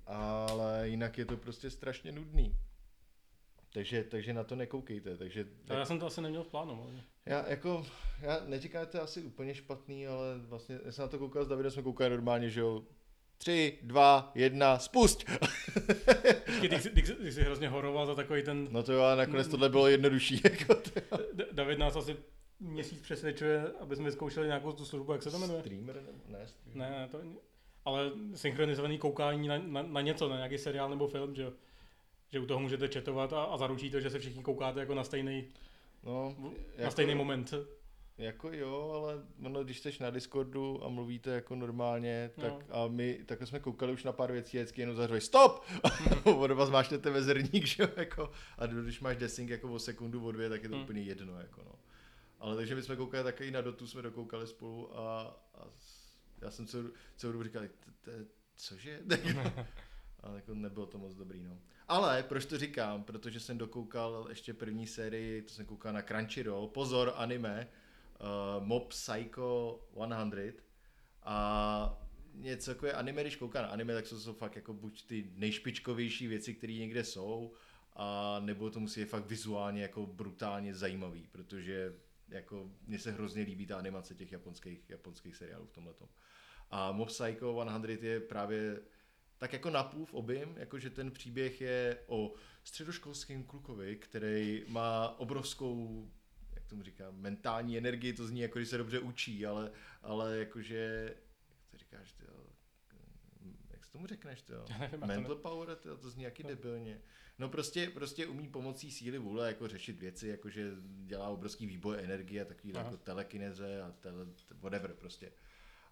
[0.06, 2.56] Ale jinak je to prostě strašně nudný.
[3.74, 5.18] Takže, takže na to nekoukejte.
[5.18, 5.78] Takže, tak...
[5.78, 6.84] Já jsem to asi neměl v plánu.
[6.84, 7.04] Ale...
[7.26, 7.86] Já jako,
[8.22, 11.46] já neříkám, že to je asi úplně špatný, ale vlastně, já jsem na to koukal
[11.46, 12.84] s Davidem, jsme koukali normálně, že jo,
[13.38, 15.24] tři, dva, jedna, spust!
[16.46, 18.68] Počkej, ty, ty, ty, ty jsi hrozně horoval za takový ten...
[18.72, 20.42] No to jo, a nakonec tohle bylo jednodušší.
[20.44, 20.82] Jako
[21.52, 22.18] David nás asi
[22.62, 25.60] měsíc přesvědčuje, aby jsme vyzkoušeli nějakou tu službu, jak se to jmenuje?
[25.60, 26.48] Streamer nebo ne?
[26.48, 26.92] Streamer.
[26.92, 27.22] Ne, to
[27.86, 31.52] ale synchronizovaný koukání na, na, na něco, na nějaký seriál nebo film, že
[32.32, 35.04] že u toho můžete četovat a, a zaručí to, že se všichni koukáte jako na
[35.04, 35.48] stejný,
[36.04, 37.54] no, na jako, stejný moment.
[38.18, 42.76] Jako jo, ale ono, když jsi na Discordu a mluvíte jako normálně, tak no.
[42.76, 45.66] a my takhle jsme koukali už na pár věcí, vždycky jenom zařvali stop!
[46.38, 50.26] od vás máš ten vezerník, že jo, jako, a když máš desync jako o sekundu,
[50.26, 50.84] o dvě, tak je to hmm.
[50.84, 51.72] úplně jedno, jako no.
[52.42, 55.22] Ale takže my jsme koukali taky na Dotu, jsme dokoukali spolu a,
[55.56, 55.68] a
[56.42, 57.64] já jsem celou, celou dobu říkal,
[58.56, 59.02] cože?
[60.20, 61.60] Ale jako nebylo to moc dobrý, no.
[61.88, 63.04] Ale proč to říkám?
[63.04, 67.68] Protože jsem dokoukal ještě první sérii, to jsem koukal na Crunchyroll, pozor, anime,
[68.58, 70.64] uh, Mob Psycho 100
[71.24, 75.06] a něco jako je anime, když koukám na anime, tak jsou to fakt jako buď
[75.08, 77.54] ty nejšpičkovější věci, které někde jsou,
[77.96, 81.94] a nebo to musí je fakt vizuálně jako brutálně zajímavý, protože
[82.32, 85.94] jako mně se hrozně líbí ta animace těch japonských, japonských seriálů v tomhle.
[86.70, 88.82] A Mob Psycho 100 je právě
[89.38, 96.08] tak jako napůl v objem, jakože ten příběh je o středoškolském klukovi, který má obrovskou
[96.56, 101.16] jak tomu říkám, mentální energii, to zní jako, když se dobře učí, ale, ale jakože,
[101.50, 102.16] jak to říkáš,
[103.92, 106.50] tomu řekneš, to nevím, to Mental power, to, to zní jaký No.
[106.50, 107.02] debilně.
[107.40, 112.42] No prostě, prostě umí pomocí síly vůle jako řešit věci, jakože dělá obrovský výboj energie
[112.42, 112.84] a takový Aha.
[112.84, 114.26] jako telekineze a tele,
[114.62, 115.32] whatever prostě.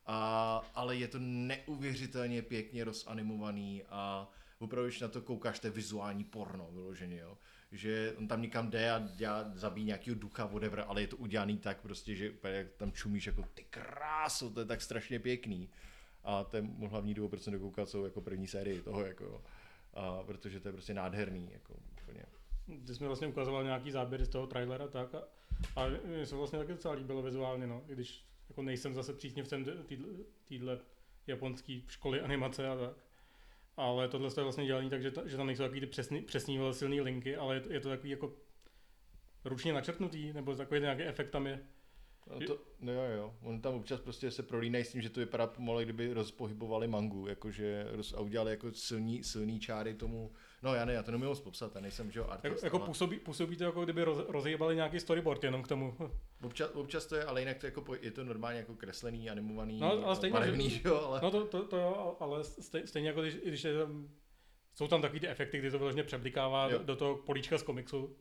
[0.05, 5.71] A, ale je to neuvěřitelně pěkně rozanimovaný a opravdu, když na to koukáš, to je
[5.71, 7.37] vizuální porno vyloženě, jo.
[7.71, 11.57] Že on tam někam jde a dělá, zabíjí nějakého ducha, whatever, ale je to udělaný
[11.57, 12.33] tak prostě, že
[12.77, 15.69] tam čumíš jako ty kráso, to je tak strašně pěkný.
[16.23, 19.43] A můj hlavní důvod, proč jsem dokoukat, jsou jako první sérii toho, jako.
[19.93, 22.25] A protože to je prostě nádherný, jako úplně.
[22.87, 25.23] Ty jsi mi vlastně ukazoval nějaký záběry z toho trailera tak a,
[25.75, 29.65] a mně se vlastně taky docela líbilo vizuálně, no, i když jako nejsem zase příznivcem
[30.47, 30.79] téhle
[31.27, 32.97] japonské školy animace a tak.
[33.77, 36.59] Ale tohle je vlastně dělaný tak, že, ta, že tam nejsou takový ty přesný, přesný
[37.01, 38.33] linky, ale je to, je to takový jako
[39.45, 41.59] ručně načrtnutý, nebo takový nějaký efekt tam je.
[42.27, 43.33] No, to, no jo, jo.
[43.41, 47.27] On tam občas prostě se prolínají s tím, že to vypadá pomalu, kdyby rozpohybovali mangu,
[47.27, 50.31] jakože roz, a udělali jako silný, silný čáry tomu.
[50.63, 52.77] No já ne, já to nemůžu moc popsat, já nejsem, že jo, artist, Jako, jako
[52.77, 55.95] ale působí, působí to jako kdyby roz, rozjebali nějaký storyboard jenom k tomu.
[56.43, 59.79] občas, občas, to je, ale jinak to je, jako, je to normálně jako kreslený, animovaný,
[59.79, 61.19] No, ale stejně, barevný, že- že jo, ale...
[61.23, 64.09] No to, to, to jo, ale stej, stejně jako když, když je tam,
[64.75, 66.77] jsou tam takový ty efekty, kdy to vyloženě přeblikává Jo.
[66.77, 68.15] do, do toho políčka z komiksu,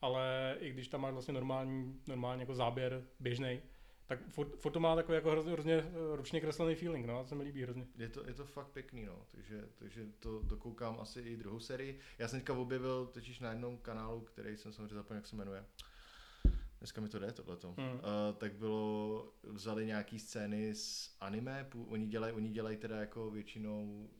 [0.00, 3.60] ale i když tam máš vlastně normální, normální jako záběr běžný,
[4.06, 7.22] tak furt, furt to má takový jako hrozně, hrozně eh, ručně kreslený feeling, no, a
[7.22, 7.86] to se mi líbí hrozně.
[7.98, 11.98] Je to, je to fakt pěkný, no, takže, takže to dokoukám asi i druhou sérii.
[12.18, 15.64] Já jsem teďka objevil totiž na jednom kanálu, který jsem samozřejmě zapomněl, jak se jmenuje.
[16.78, 17.74] Dneska mi to jde, tohleto.
[17.78, 17.92] Hmm.
[17.92, 18.00] Uh,
[18.36, 24.10] tak bylo, vzali nějaký scény z anime, oni dělají, oni dělají teda jako většinou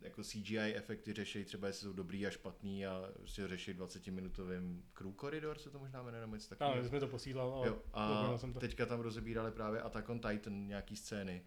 [0.00, 4.84] jako CGI efekty řeší třeba, jestli jsou dobrý a špatný a prostě řeší 20 minutovým
[4.92, 6.90] crew corridor, se to možná jmenuje, nebo něco takového.
[6.90, 8.60] mi to posílal, ale Jo, a zapomněl jsem to.
[8.60, 11.42] teďka tam rozebírali právě Attack on Titan, nějaký scény.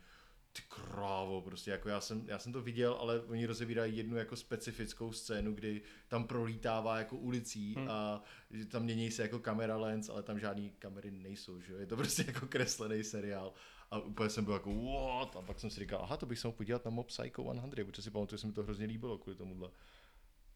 [0.53, 4.35] Ty krávo, prostě jako já jsem, já jsem to viděl, ale oni rozebírají jednu jako
[4.35, 7.89] specifickou scénu, kdy tam prolítává jako ulicí Hmm.
[7.89, 8.23] a
[8.67, 11.79] tam mění se jako kamera lens, ale tam žádný kamery nejsou, že jo?
[11.79, 13.53] Je to prostě jako kreslený seriál.
[13.91, 15.35] A úplně jsem byl jako what?
[15.35, 17.85] A pak jsem si říkal, aha, to bych se mohl podívat na Mob Psycho 100,
[17.85, 19.69] protože si pamatuju, že se mi to hrozně líbilo kvůli tomuhle.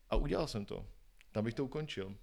[0.09, 0.85] A udělal jsem to.
[1.31, 2.15] Tam bych to ukončil.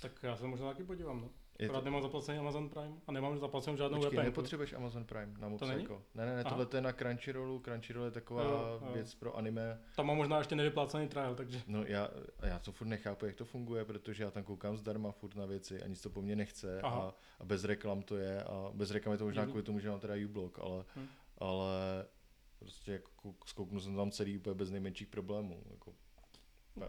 [0.00, 1.30] Tak já se možná taky podívám, no.
[1.58, 4.24] Je Akorát to, nemám zaplacený Amazon Prime a nemám zaplacenou žádnou Počkej, VPN.
[4.24, 5.78] nepotřebuješ Amazon Prime na Mob To není?
[5.80, 6.02] Psycho.
[6.14, 7.58] Ne, ne, ne, tohle to je na Crunchyrollu.
[7.60, 8.92] Crunchyroll je taková Jo, jo.
[8.92, 9.80] věc pro anime.
[9.96, 12.08] Tam mám možná ještě nevyplácený trial, takže No já,
[12.42, 15.82] já to furt nechápu, jak to funguje, protože já tam koukám zdarma furt na věci
[15.82, 17.00] a nic to po mně nechce Aha.
[17.08, 19.90] a, a, bez reklam to je a bez reklam je to možná kvůli tomu, že
[19.90, 21.06] mám teda uBlock, ale, Hm.
[21.38, 22.06] ale
[22.58, 25.62] prostě jako kouk- zkouknu jsem tam celý úplně bez nejmenších problémů.
[25.70, 25.94] Jako,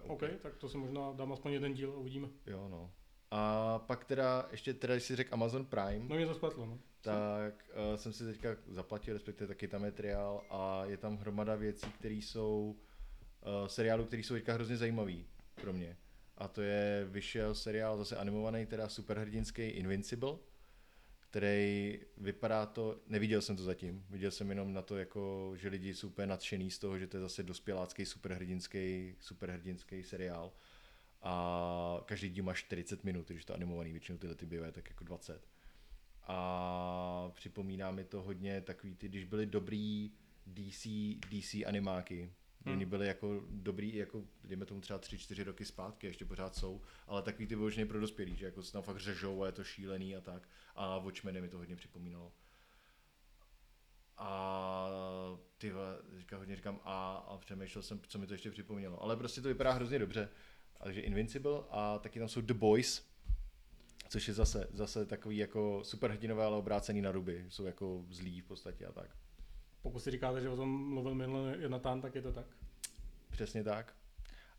[0.08, 2.28] OK, tak to si možná dám aspoň jeden díl a uvidíme.
[2.48, 2.92] Jo no.
[3.32, 6.80] A pak teda, ještě teda, když si řekl Amazon Prime, No mě to spletlo, no.
[7.02, 11.56] tak uh, jsem si teďka zaplatil, respektive taky tam je triál a je tam hromada
[11.56, 12.76] věcí, které jsou,
[13.62, 15.26] uh, seriálů, které jsou teďka hrozně zajímavý
[15.62, 15.98] pro mě.
[16.38, 20.38] A to je, vyšel seriál zase animovaný, teda superhrdinský Invincible,
[21.20, 25.94] který vypadá to, neviděl jsem to zatím, viděl jsem jenom na to, jako, že lidi
[25.94, 30.52] jsou úplně nadšený z toho, že to je zase dospělácký superhrdinský, superhrdinský seriál.
[31.22, 35.04] A každý díl má 40 minut, když to animovaný, většinou tyhle ty bývají tak jako
[35.04, 35.48] 20
[36.32, 40.12] a připomíná mi to hodně takový ty, když byly dobrý
[40.46, 40.88] DC,
[41.30, 42.34] DC animáky,
[42.66, 42.76] Hmm.
[42.76, 47.22] oni byly jako dobrý, jako dejme tomu třeba 3-4 roky zpátky, ještě pořád jsou, ale
[47.22, 50.16] takový ty vyloženě pro dospělí, že jako se tam fakt řežou a je to šílený
[50.16, 50.50] a tak.
[50.76, 52.34] A Watchmen mi to hodně připomínalo.
[54.18, 54.88] A
[55.58, 55.74] ty
[56.36, 59.04] hodně říkám a, a přemýšlel jsem, co mi to ještě připomnělo.
[59.04, 60.30] Ale prostě to vypadá hrozně dobře.
[60.84, 63.06] Takže Invincible a taky tam jsou The Boys,
[64.10, 67.46] což je zase, zase takový jako superhrdinové, ale obrácený na ruby.
[67.50, 69.10] Jsou jako zlí v podstatě a tak.
[69.82, 72.46] Pokud si říkáte, že o tom mluvil minule Jonathan, tak je to tak.
[73.30, 73.96] Přesně tak.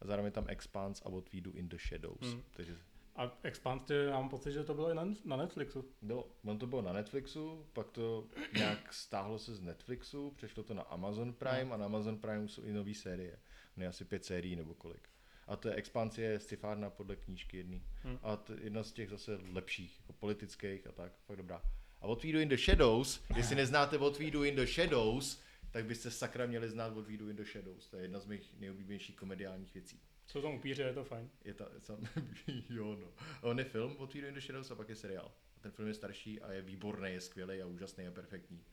[0.00, 2.20] A zároveň je tam Expanse a What We Do in the Shadows.
[2.20, 2.32] Hmm.
[2.32, 2.42] Hmm.
[2.52, 2.76] Takže
[3.16, 5.84] A Expand, já mám pocit, že to bylo i na, na Netflixu.
[6.02, 10.74] bylo, on to bylo na Netflixu, pak to nějak stáhlo se z Netflixu, přešlo to
[10.74, 11.72] na Amazon Prime No.
[11.74, 13.38] a na Amazon Prime jsou i nové série.
[13.76, 15.08] Ne asi pět sérií nebo kolik.
[15.50, 17.82] A to je Expanse je sci-fárna podle knížky jedný.
[18.02, 18.18] Hmm.
[18.22, 21.62] A to je jedna z těch zase lepších, jako politických a tak, fakt dobrá.
[22.00, 25.42] A What We Do in the Shadows, jestli neznáte What We Do in the Shadows,
[25.70, 27.86] tak byste sakra měli znát What We Do in the Shadows.
[27.86, 30.00] To je jedna z mých nejoblíbenějších komediálních věcí.
[30.26, 31.30] Jsou tam upíře, je to fajn.
[31.44, 32.08] Je to, sam,
[32.68, 33.08] jo no.
[33.40, 35.32] On je film What We Do in the Shadows a pak je seriál.
[35.56, 38.64] A ten film je starší a je výborný, je skvělý a úžasný a perfektní.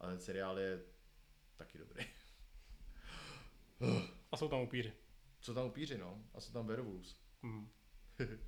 [0.00, 0.82] A ten seriál je
[1.56, 2.04] taky dobrý.
[4.32, 4.92] A jsou tam upíři.
[5.46, 6.18] Co tam upíři, no?
[6.34, 7.14] A jsou tam werewolves.
[7.42, 7.68] Hmm.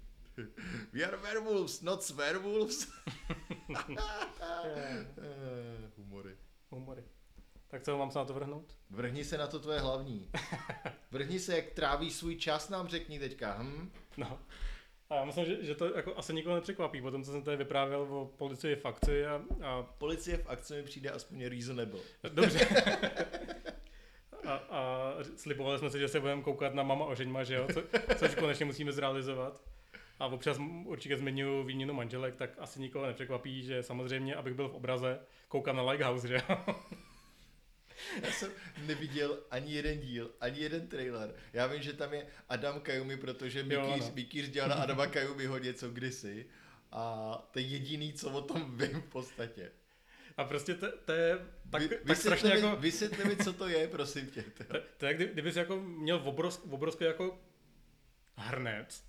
[0.93, 2.89] We are werewolves, not werewolves.
[5.97, 6.37] Humory.
[6.71, 7.05] Humory.
[7.69, 8.77] Tak co, mám se na to vrhnout?
[8.91, 10.31] Vrhni se na to tvoje hlavní.
[11.11, 13.63] Vrhni se, jak trávíš svůj čas, nám řekni teďka.
[13.63, 13.91] Hm?
[14.17, 14.39] No.
[15.11, 18.01] A já myslím, že, že to jako asi nikoho nepřekvapí, potom co jsem tady vyprávěl
[18.01, 22.01] o policii v akci a, a Policie v akci mi přijde aspoň reasonable.
[22.33, 22.69] Dobře.
[24.49, 24.98] A, a
[25.37, 27.69] slibovali jsme si, že se budeme koukat na mama ožeňma, že jo?
[27.75, 27.83] Co,
[28.15, 29.63] což konečně musíme zrealizovat.
[30.19, 34.75] A občas určitě zmiňuji výměnu manželek, tak asi nikoho nepřekvapí, že samozřejmě, abych byl v
[34.75, 36.75] obraze, koukám na Lighthouse, že jo?
[38.23, 38.51] Já jsem
[38.87, 41.35] neviděl ani jeden díl, ani jeden trailer.
[41.53, 44.13] Já vím, že tam je Adam Kajumi, protože Mikýř, no.
[44.15, 46.47] Mikýř dělal na Adama Kajumiho něco kdysi.
[46.93, 49.73] A to je jediný, co o tom vím v podstatě.
[50.39, 51.39] A prostě to, to je
[51.71, 52.77] tak, Vy, tak strašně mi, jako...
[52.77, 54.45] vysvětli mi, co to je, prosím tě.
[54.69, 57.39] To, to je, kdy, kdybys jako měl obrovsk, obrovský jako
[58.37, 59.09] hrnec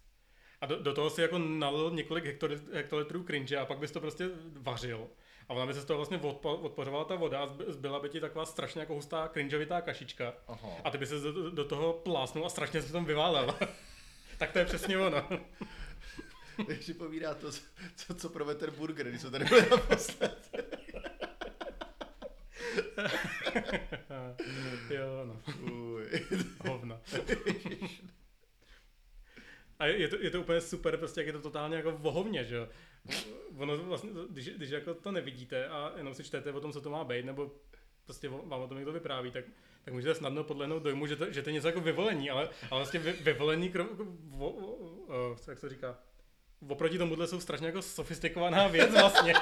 [0.61, 2.25] a do, do toho si jako nalil několik
[2.73, 5.07] hektolitrů cringe a pak bys to prostě vařil.
[5.49, 8.09] A ona by se z toho vlastně odpa, odpořovala ta voda a zby- zbyla by
[8.09, 10.33] ti taková strašně jako hustá cringeovitá kašička.
[10.47, 10.69] Aha.
[10.83, 13.55] A ty by se do, do toho plásnul a strašně se tam vyválel.
[14.37, 15.27] tak to je přesně ono.
[16.67, 17.51] Mi připomíná to,
[17.95, 20.49] co, co pro Veter Burger, když jsme tady byli naposled.
[24.89, 25.41] jo, no.
[25.73, 26.05] Uj.
[26.67, 27.01] Hovna.
[29.79, 32.55] A je to, je to úplně super, prostě jak je to totálně jako vohovně, že
[32.55, 32.67] jo.
[33.57, 36.89] Ono vlastně, když, když jako to nevidíte a jenom si čtete o tom, co to
[36.89, 37.51] má být, nebo
[38.05, 39.45] prostě vám o tom někdo vypráví, tak,
[39.85, 42.79] tak můžete snadno podlehnout dojmu, že to, že to je něco jako vyvolení, ale, ale
[42.79, 43.87] vlastně vy, vyvolení, krom,
[44.23, 44.75] vo, vo,
[45.07, 45.97] o, jak se říká,
[46.67, 49.33] oproti tomuhle jsou strašně jako sofistikovaná věc vlastně.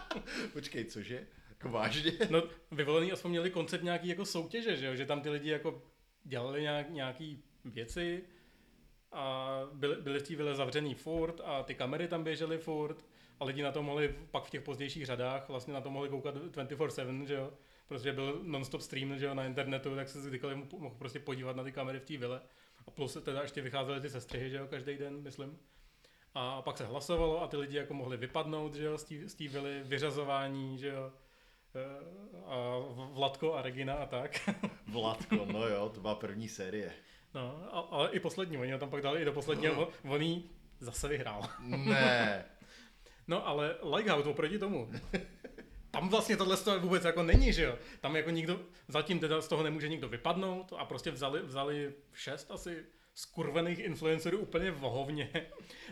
[0.52, 1.26] Počkej, cože?
[1.56, 2.12] Jako vážně?
[2.30, 4.94] No, vyvolený aspoň měli koncept nějaký jako soutěže, že, jo?
[4.96, 5.82] že tam ty lidi jako
[6.24, 8.24] dělali nějak, nějaký věci
[9.12, 13.04] a byli, byli v té vile zavřený furt a ty kamery tam běžely furt
[13.40, 16.36] a lidi na to mohli pak v těch pozdějších řadách vlastně na to mohli koukat
[16.36, 17.52] 24-7, že jo?
[17.88, 21.56] Protože byl non-stop stream že jo, na internetu, tak se kdykoliv mo- mohl prostě podívat
[21.56, 22.40] na ty kamery v té vile.
[22.86, 25.58] A plus teda ještě vycházely ty sestřihy, že jo, každý den, myslím.
[26.34, 29.82] A pak se hlasovalo a ty lidi jako mohli vypadnout, že jo, z té vily,
[29.84, 31.12] vyřazování, že jo.
[31.76, 32.06] Eh,
[32.46, 32.78] A
[33.12, 34.50] Vladko a Regina a tak.
[34.86, 36.92] Vladko, no jo, to byla první série.
[37.34, 40.22] No, a- ale i poslední, oni ho tam pak dali i do posledního, on, on
[40.22, 41.42] jí zase vyhrál.
[41.60, 42.44] Ne.
[43.28, 44.90] No ale Lighthouse oproti tomu.
[45.90, 47.78] Tam vlastně tohle vůbec jako není, že jo.
[48.00, 52.50] Tam jako nikdo, zatím teda z toho nemůže nikdo vypadnout a prostě vzali, vzali šest
[52.50, 52.84] asi
[53.16, 55.30] skurvených influencerů úplně vohovně,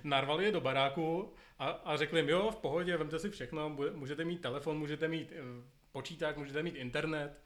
[0.05, 4.25] narvali je do baráku a, a řekli jim, jo, v pohodě, vemte si všechno, můžete
[4.25, 7.41] mít telefon, můžete mít eh, počítač, můžete mít internet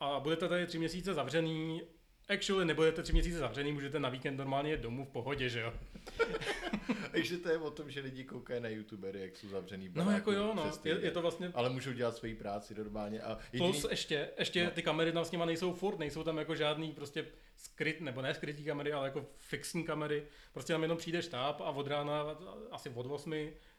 [0.00, 1.82] a budete tady tři měsíce zavřený,
[2.28, 5.72] actually nebudete tři měsíce zavřený, můžete na víkend normálně jet domů v pohodě, že jo.
[7.12, 10.04] Takže to je o tom, že lidi koukají na youtubery, jak jsou zavřený v No
[10.04, 13.22] baráku jako jo, no, je, je to vlastně Ale můžou dělat svoji práci normálně.
[13.22, 13.72] A jediný...
[13.72, 14.70] Plus ještě, ještě No.
[14.70, 17.26] ty kamery tam s nima nejsou furt, nejsou tam jako žádný prostě
[17.56, 20.26] skryt, nebo ne skrytý kamery, ale jako fixní kamery.
[20.52, 22.24] Prostě tam jenom přijde štáb a od rána
[22.70, 23.34] asi od 8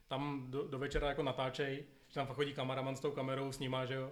[0.07, 3.59] tam do, do večera jako natáčej, že tam fakt chodí kameraman s tou kamerou s
[3.59, 4.11] nima, že jo.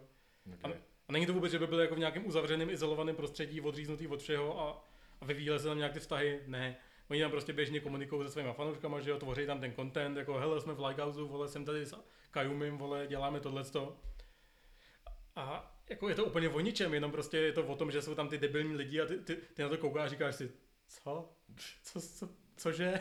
[0.64, 0.80] A, Okay.
[1.08, 4.22] a není to vůbec, že by byly jako v nějakém uzavřeném, izolovaném prostředí, odříznutý od
[4.22, 4.86] všeho a,
[5.22, 6.76] a vyvíjely se tam nějak ty vztahy, ne.
[7.10, 10.34] Oni tam prostě běžně komunikují se svými fanouškama, že jo, tvoří tam ten content, jako
[10.34, 11.96] hele, jsme v Lighthouse, vole, jsem tady s
[12.32, 13.98] Kajumim, vole, děláme tohleto.
[15.36, 18.16] A jako je to úplně o ničem, jenom prostě je to o tom, že jsou
[18.16, 20.52] tam ty debilní lidi a ty, ty, ty na to koukáš a říkáš si,
[20.88, 21.30] co?
[21.84, 23.00] Co, co cože?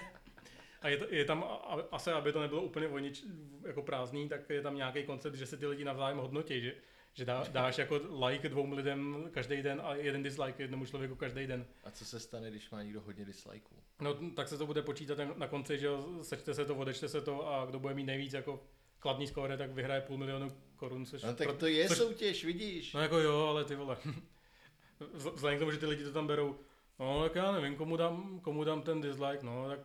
[0.81, 3.25] A je, to, je tam, a- a- asi aby to nebylo úplně o nič,
[3.67, 6.75] jako prázdný, tak je tam nějaký koncept, že se ty lidi navzájem hodnotí, že,
[7.15, 11.47] že dá, dáš jako like dvou lidem každý den a jeden dislike jednomu člověku každý
[11.47, 11.67] den.
[11.85, 13.77] A co se stane, když má někdo hodně dislikeů?
[14.01, 15.89] No tak se to bude počítat na- konci, že
[16.23, 18.67] sečte se to, odečte se to a kdo bude mít nejvíc jako
[18.99, 20.49] kladný skóre, tak vyhraje půl milionu
[20.83, 21.23] korun, což...
[21.23, 22.93] No tak pro- to je což, soutěž, vidíš?
[22.93, 23.97] No jako jo, ale ty vole.
[25.17, 26.59] Vz- Vzhledem k tomu, že ty lidi to tam berou,
[26.99, 29.79] no tak já nevím, komu dám, komu dám ten dislike, no tak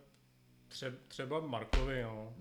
[0.68, 2.36] tře, třeba Markovi, no.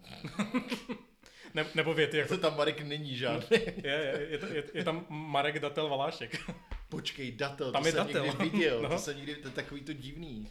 [1.54, 3.46] ne, nebo věty, jako To tam Marek není žádný.
[3.50, 6.50] je, je, je, to, je, je, tam Marek Datel Valášek.
[6.88, 8.24] Počkej, datel, Tam to je jsem datel.
[8.26, 8.88] někdy viděl, No.
[8.88, 10.50] to jsem někdy, to je takový to divný.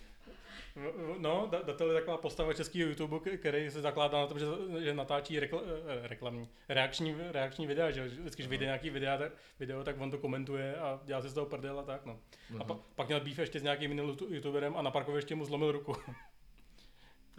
[1.18, 4.46] No, Da- Datel je taková postava českého YouTube, který se zakládá na tom, že,
[4.84, 5.62] že natáčí rekla,
[6.04, 10.12] eh, reklamní, reakční, reakční videa, že vždycky, když vyjde nějaký videa, tak, video, tak on
[10.12, 12.20] to komentuje a dělá si z toho prdel a tak, no.
[12.60, 15.46] A pa, pak měl býv ještě s nějakým jiným youtu- youtuberem a na parkovišti mu
[15.46, 15.96] zlomil ruku.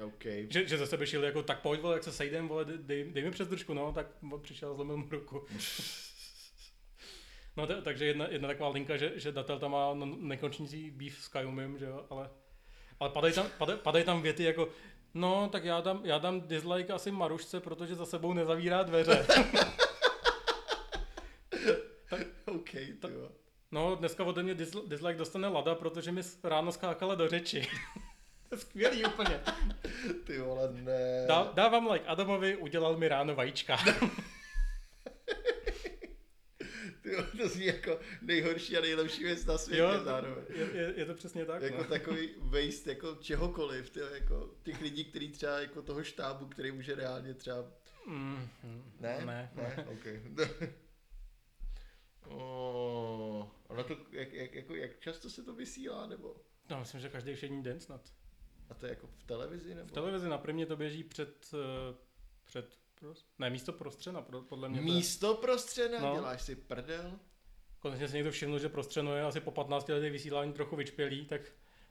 [0.07, 0.25] OK.
[0.49, 3.25] že, že ze sebe šili jako, tak pojď, vole, jak se sejdem, vole, dej, dej
[3.25, 4.07] mi přes držku, no, tak
[4.43, 5.47] přišel a zlomil mu ruku.
[7.59, 11.19] No t- takže jedna, jedna taková linka, že, že Datel tam má no- nekončící býv
[11.21, 12.31] s Kajumim, že jo, ale,
[13.01, 14.69] ale padají tam, padají, padají tam věty jako,
[15.15, 19.27] no, tak já dám, já dám dislike asi Marušce, protože za sebou nezavírá dveře.
[22.47, 23.29] OK, jo.
[23.73, 27.69] No, dneska ode mě disl- dislike dostane Lada, protože mi ráno skákala do řeči.
[28.49, 29.41] to je skvělý úplně.
[30.25, 31.25] Ty vole, ne.
[31.29, 33.77] Dá, dávám like Adamovi, udělal mi ráno vajíčka.
[37.07, 40.45] Ty vole, to zní jako nejhorší a nejlepší věc na světě jo, zároveň.
[40.49, 41.63] je, je, je, to přesně tak.
[41.63, 41.85] Jako no.
[41.85, 46.95] takový waste jako čehokoliv, ty, jako těch lidí, který třeba jako toho štábu, který může
[46.95, 47.65] reálně třeba...
[48.07, 48.49] Mm,
[49.01, 49.25] Ne?
[49.25, 49.87] Ne, ne?
[49.89, 50.07] OK.
[52.29, 56.37] oh, ono to, jak, jak, jako, jak často se to vysílá, nebo?
[56.71, 58.13] No, myslím, že každý všední den snad.
[58.69, 59.89] A to je jako v televizi, nebo?
[59.89, 61.95] V televizi na primě to běží před, eh,
[62.45, 64.81] před pros- ne, místo prostřena, pro- podle mě.
[64.81, 66.15] to je- Místo prostřena, No.
[66.15, 67.19] děláš si prdel?
[67.79, 71.41] Konečně si někdo všiml, že prostřeno je asi po 15 letech vysílání trochu vyčpělý, tak,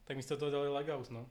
[0.03, 1.29] tak místo toho dali Leghouse, no.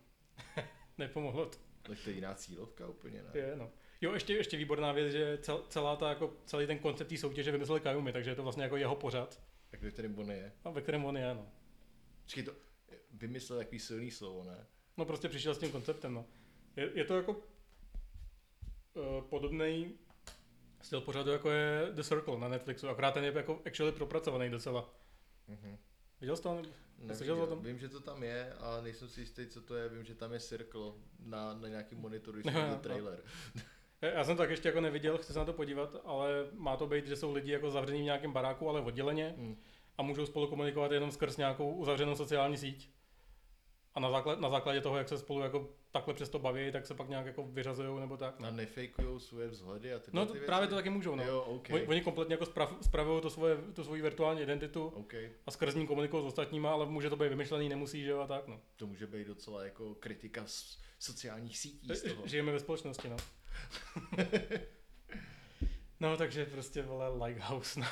[0.98, 1.58] Nepomohlo to.
[1.82, 3.30] Tak to je jiná cílovka úplně, ne?
[3.34, 3.70] Je, no.
[4.00, 7.52] Jo, ještě, ještě výborná věc, že cel, celá ta, jako, celý ten koncept té soutěže
[7.52, 10.52] vymyslel Kajumi, takže je to vlastně jako jeho pořad, Tak ve kterém on je?
[10.64, 11.46] a ve kterém on je, no.
[12.22, 12.52] Počkej, to
[13.10, 14.66] vymyslel takový silný slovo, ne?
[14.96, 16.26] No prostě přišel s tím konceptem, no.
[16.76, 17.36] Je, je to jako
[19.28, 19.92] podobný
[20.82, 24.94] styl pořadu, jako je The Circle na Netflixu, akorát ten je jako actually propracovaný docela.
[25.48, 25.76] Mhm.
[26.20, 26.62] Viděl jsi to?
[26.98, 27.42] Neviděl.
[27.42, 27.62] o tom?
[27.62, 29.88] Vím, že to tam je, ale nejsem si jistý, co to je.
[29.88, 33.22] Vím, že tam je Circle na, na nějaký monitoru, když jsem trailer.
[34.02, 36.76] Já já jsem to tak ještě jako neviděl, chci se na to podívat, ale má
[36.76, 39.56] to být, že jsou lidi jako zavření v nějakém baráku, ale odděleně Hmm.
[39.98, 42.90] a můžou spolu komunikovat jenom skrz nějakou uzavřenou sociální síť.
[43.94, 46.94] A na, základ, na základě toho, jak se spolu jako takhle přesto baví, tak se
[46.94, 48.34] pak nějak jako vyřazují nebo tak.
[48.40, 50.46] A nefakujou svoje vzhledy a tyhle No ty věci?
[50.46, 51.24] právě to taky můžou, no.
[51.24, 51.68] Jo, OK.
[51.72, 55.14] Oni, oni kompletně jako sprav, spravují to svoje, tu svoji virtuální identitu OK.
[55.46, 58.26] a skrz ní komunikují s ostatníma, ale může to být vymyšlený, nemusí, že jo, a
[58.26, 58.60] tak, no.
[58.76, 62.26] To může být docela jako kritika z sociálních sítí z toho.
[62.26, 63.16] Žijeme ve společnosti, no.
[66.00, 67.86] no, takže prostě, vole, Lighthouse, no.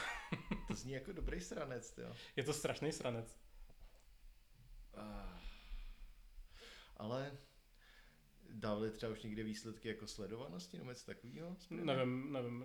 [0.68, 2.12] To zní jako dobrý stranec, jo.
[2.36, 3.36] Je to strašný sranec.
[4.94, 5.41] Ah.
[7.02, 7.32] Ale
[8.50, 11.56] dávali třeba už někde výsledky jako sledovanosti nebo něco takového?
[11.70, 12.64] Nevím, nevím.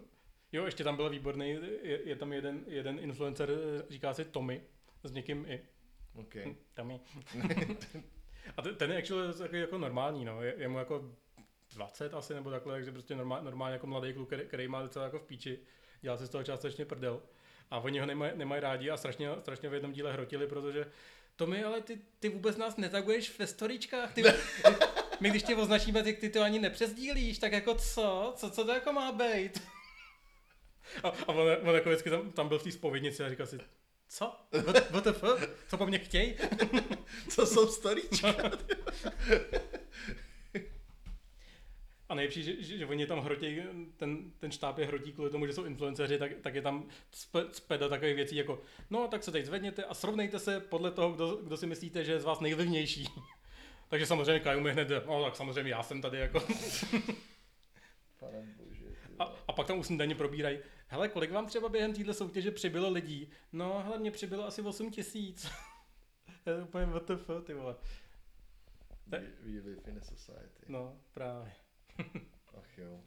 [0.52, 1.50] Jo, ještě tam byl výborný,
[1.82, 3.50] je, je tam jeden, jeden influencer,
[3.90, 4.62] říká si Tommy,
[5.04, 5.62] s někým i.
[6.16, 6.36] OK.
[6.36, 7.00] Hm, Tommy.
[8.58, 10.42] A ten, ten je actually takový jako normální, no.
[10.42, 11.16] Je, je mu jako
[11.74, 15.06] 20 asi, nebo takhle, takže prostě normál, normálně jako mladý kluk, který, který má docela
[15.06, 15.60] jako v píči,
[16.02, 17.22] dělá si z toho částečně prdel.
[17.72, 20.92] A oni ho nemají, nemají rádi a strašně, strašně v jednom díle hrotili, protože
[21.38, 24.24] Tomi, ale ty, ty vůbec nás netaguješ ve storičkách, ty,
[25.20, 28.34] my když tě označíme, tak ty to ani nepřesdílíš, tak jako co?
[28.36, 29.62] Co, co to jako má být?
[31.04, 33.60] A, a on, on jako vždycky tam, tam byl v té spovědnici a říkal si,
[34.10, 34.36] co?
[34.52, 35.50] What, what the fuck?
[35.70, 36.36] Co po mně chtějí?
[37.30, 38.36] Co jsou storíčka?
[42.10, 43.62] A nejlepší, že, že, že oni tam hrotí,
[43.97, 47.45] ten, ten štáb je hrotí kvůli tomu, že jsou influenceři, tak, tak je tam spe,
[47.51, 51.36] speda takových věcí jako, no tak se teď zvedněte a srovnejte se podle toho, kdo,
[51.36, 53.08] kdo si myslíte, že je z vás nejvlivnější.
[53.89, 56.39] Takže samozřejmě Kajumi hned, jde, no tak samozřejmě já jsem tady jako.
[58.20, 58.86] Pane bože.
[59.20, 63.30] A, a pak tam usnídaně probírají, hele, kolik vám třeba během téhle soutěže přibylo lidí?
[63.53, 65.51] No, hele, mě přibylo asi 8 tisíc.
[66.45, 67.76] Je to úplně WTF, ty vole.
[69.08, 70.66] We, we live in a society.
[70.68, 71.66] No, právě.
[72.58, 73.04] Ach jo.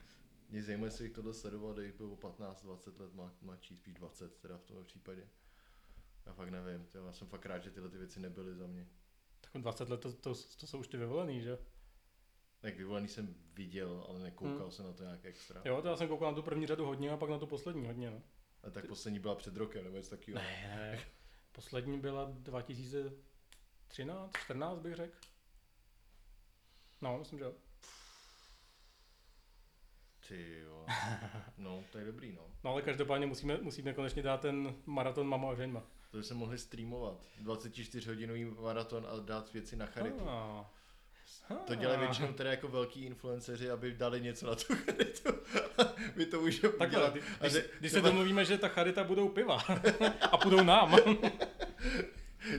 [0.48, 4.40] Mě zajímá, jestli bych tohle sledoval, kdybych byl o 15-20 let mlad- mladší, spíš 20
[4.40, 5.28] teda v tomhle případě.
[6.26, 8.88] Já fakt nevím, tyjo, já jsem fakt rád, že tyhle ty věci nebyly za mě.
[9.40, 11.58] Tak 20 let, to, to, to jsou už ty vyvolený, že?
[12.60, 14.70] Tak vyvolený jsem viděl, ale nekoukal hmm.
[14.70, 15.62] jsem na to nějak extra.
[15.64, 17.86] Jo, to já jsem koukal na tu první řadu hodně a pak na tu poslední
[17.86, 18.22] hodně, no.
[18.62, 20.44] A tak poslední byla před rokem, nebo něco takového.
[20.44, 21.04] Ne, ne.
[21.52, 25.18] Poslední byla 2013, 14 bych řekl.
[27.00, 27.54] No, myslím, že jo.
[30.30, 30.86] Ty jo.
[31.58, 32.42] No, to je dobrý, no.
[32.64, 35.82] No ale každopádně musíme, musíme konečně dát ten maraton mama a ženma.
[36.10, 37.14] To by se mohli streamovat.
[37.40, 40.24] 24 hodinový maraton a dát věci na charitu.
[40.28, 40.64] Ah.
[41.66, 45.32] To dělají většinou teda jako velký influenceři, aby dali něco na tu charitu.
[46.16, 47.12] My to můžeme Takhle, udělat.
[47.12, 49.58] když, A že- když se třeba domluvíme, že ta charita budou piva
[50.32, 50.96] a půjdou nám.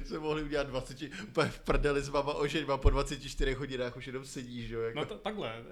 [0.05, 0.97] jsme mohli udělat 20,
[1.27, 4.81] úplně v prdeli s váma ožeňma po 24 hodinách už jenom sedíš, jo.
[4.81, 4.99] Jako.
[4.99, 5.63] No t- takhle,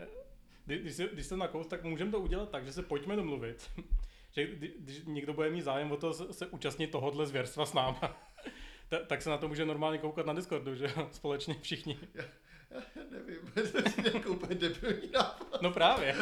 [0.69, 3.15] Kdy- když, se, když jsem na kous, tak můžeme to udělat tak, že se pojďme
[3.15, 3.69] domluvit.
[4.31, 7.73] Že kdy- když někdo bude mít zájem o to se, se účastnit tohohle zvěrstva s
[7.73, 7.99] náma,
[8.89, 11.09] ta, tak se na to může normálně koukat na Discordu, že jo?
[11.11, 11.97] společně všichni.
[12.71, 13.59] Já nevím, to
[14.01, 15.61] je jako úplně debilní nápad.
[15.61, 16.15] No právě.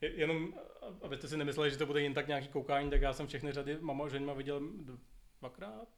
[0.00, 0.54] Je- Jenom,
[1.02, 3.78] abyste si nemysleli, že to bude jen tak nějaký koukání, tak já jsem všechny řady
[3.80, 4.60] Mama a viděl
[5.40, 5.88] dvakrát.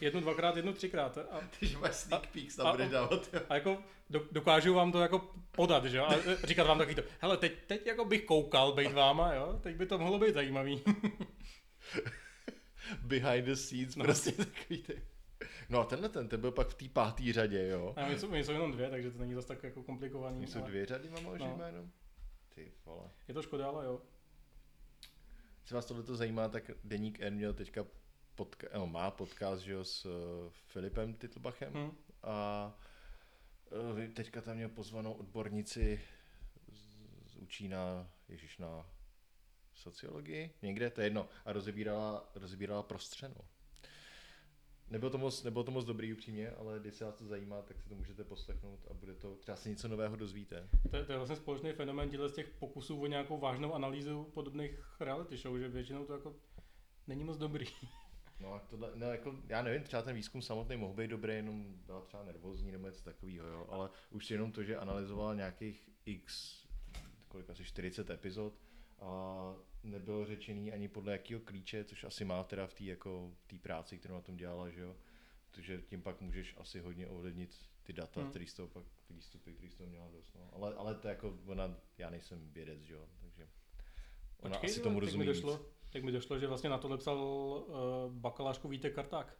[0.00, 1.18] Jednu, dvakrát, jednu, třikrát.
[1.18, 3.28] A, Ty že máš sneak peeks, tam a- budeš dávat.
[3.32, 3.40] jo.
[3.48, 3.78] a jako
[4.10, 5.18] do, dokážu vám to jako
[5.50, 6.00] podat, že?
[6.00, 6.14] A
[6.44, 9.60] říkat vám taky to, hele, teď, teď jako bych koukal být váma, jo?
[9.62, 10.82] Teď by to mohlo být zajímavý.
[13.02, 14.04] behind the scenes, No.
[14.04, 15.02] prostě takový ty.
[15.68, 17.92] No a tenhle ten, ten byl pak v té páté řadě, jo.
[17.96, 20.36] A my jsou, my jsou jenom dvě, takže to není zase tak jako komplikovaný.
[20.38, 21.56] Oni jsou ale dvě řady, mám No.
[21.58, 21.78] jméno.
[22.54, 23.10] Ty vole.
[23.28, 24.00] Je to škoda, ale jo.
[25.62, 27.84] Jestli vás tohle zajímá, tak Deník N měl teďka
[28.36, 30.12] podka- no, má podcast že jo, s uh,
[30.66, 31.96] Filipem Titlbachem Hm.
[32.22, 32.72] a
[33.92, 36.00] uh, teďka tam měl pozvanou odbornici
[36.68, 38.86] z, z učí na, ježiš, na
[39.74, 43.34] sociologii, někde, to je jedno, a rozebírala, rozebírala prostřenu.
[44.90, 47.80] Nebylo to, moc, nebylo to moc dobrý upřímně, ale když se vás to zajímá, tak
[47.80, 50.68] si to můžete poslechnout a bude to, třeba se něco nového dozvíte.
[50.90, 54.24] To, je, to je vlastně společný fenomén těchto z těch pokusů o nějakou vážnou analýzu
[54.24, 54.70] podobných
[55.00, 56.34] reality show, že většinou to jako
[57.06, 57.66] není moc dobrý.
[58.40, 61.74] No a tohle, no jako, já nevím, třeba ten výzkum samotný mohl být dobrý, jenom
[61.86, 66.56] byla třeba nervózní nebo něco takového, jo, ale už jenom to, že analyzoval nějakých x,
[67.28, 68.54] kolik asi 40 epizod
[69.00, 73.58] a nebylo řečený ani podle jakého klíče, což asi má teda v té jako, té
[73.58, 74.96] práci, kterou na tom dělala, že jo,
[75.50, 78.30] protože tím pak můžeš asi hodně ovlivnit ty data, Hmm.
[78.30, 80.50] který z toho pak, ty výstupy, který z toho měla dost, no.
[80.52, 83.48] ale, ale to jako, ona, já nejsem vědec, že jo, takže
[84.40, 87.16] ona Počkej, asi tomu rozumí mi došlo, tak mi došlo, že vlastně na tohle psal
[87.18, 89.38] uh, bakalářku Vítek Karták.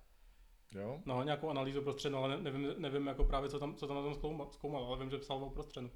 [0.75, 1.03] Jo?
[1.07, 4.03] No, nějakou analýzu prostřednu, ale ne, nevím, nevím jako právě, co tam, co tam na
[4.03, 5.91] tom zkoumal, zkoumal, ale vím, že psal o prostřednu.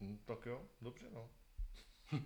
[0.00, 1.30] Hm, tak jo, dobře, no.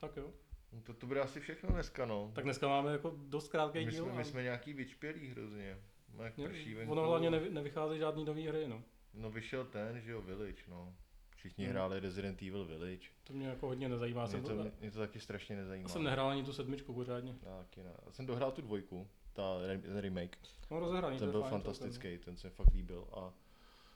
[0.00, 0.30] Tak jo.
[0.72, 2.32] No To, to bude asi všechno dneska, no.
[2.34, 4.04] Tak dneska máme jako dost krátký my, díl.
[4.04, 5.78] jsme, a- my jsme nějaký vyčpělí hrozně.
[6.14, 6.92] No, jak prší venku.
[6.92, 8.82] ono hlavně nevy, nevychází žádný nový hry, no.
[9.14, 10.94] No vyšel ten, že jo, Village, no.
[11.40, 11.72] Všichni Hmm.
[11.72, 13.08] hráli Resident Evil Village.
[13.24, 14.26] To mě jako hodně nezajímá.
[14.26, 15.88] Mě to, to, mě, mě to taky strašně já nezajímá.
[15.88, 17.36] jsem nehrál ani tu sedmičku pořádně.
[17.42, 17.92] Já taky ne.
[18.06, 20.38] Já jsem dohrál tu dvojku, ta re- ten remake.
[20.70, 23.32] No rozehraný, to ten byl fajn, fantastický, ten se mi fakt líbil a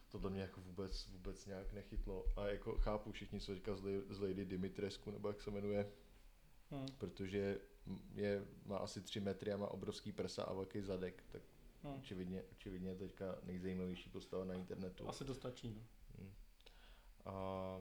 [0.09, 2.25] tohle mě jako vůbec, vůbec nějak nechytlo.
[2.37, 5.85] A jako chápu, všichni jsou teďka z, Lady- z Lady Dimitrescu, nebo jak se jmenuje,
[6.69, 7.59] To, hm, protože
[8.15, 11.43] je, má asi 3 metry a má obrovský prsa a velký zadek, tak
[11.85, 11.89] hm.
[11.99, 15.09] očividně, očividně je teďka nejzajímavější postava na internetu.
[15.09, 15.81] Asi to stačí, no.
[17.25, 17.79] A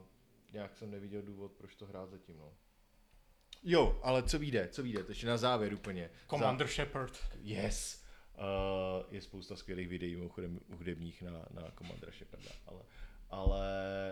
[0.53, 2.53] nějak jsem neviděl důvod, proč to hrát zatím, no.
[3.63, 6.09] Jo, ale co vyjde, co vyjde, ještě na závěr úplně.
[6.29, 7.13] Commander Shepard.
[7.13, 8.03] Za, yes.
[8.37, 12.81] Uh, je spousta skvělých videí mimochodem hudebních na, na Commandera Sheparda, ale,
[13.29, 13.67] ale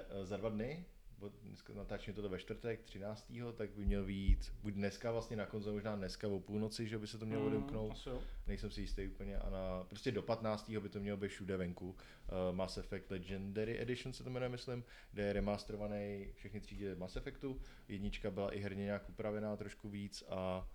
[0.09, 0.86] eh, za dva dny,
[1.22, 3.32] bo dneska natáčíme tohle ve čtvrtek, 13.
[3.55, 7.07] tak by měl být, buď dneska vlastně na konzoli, možná dneska o půlnoci, že by
[7.07, 8.07] se to mělo Hm, odemknout,
[8.47, 10.69] nejsem si jistý úplně, a na, prostě do 15.
[10.69, 11.89] by to mělo být všude venku.
[11.89, 16.95] Uh, Mass Effect Legendary Edition se to jmenuje, myslím, kde je remasterovaný všechny tři díly
[16.95, 17.61] Mass Effectu.
[17.88, 20.69] Jednička byla i herně nějak upravená trošku víc a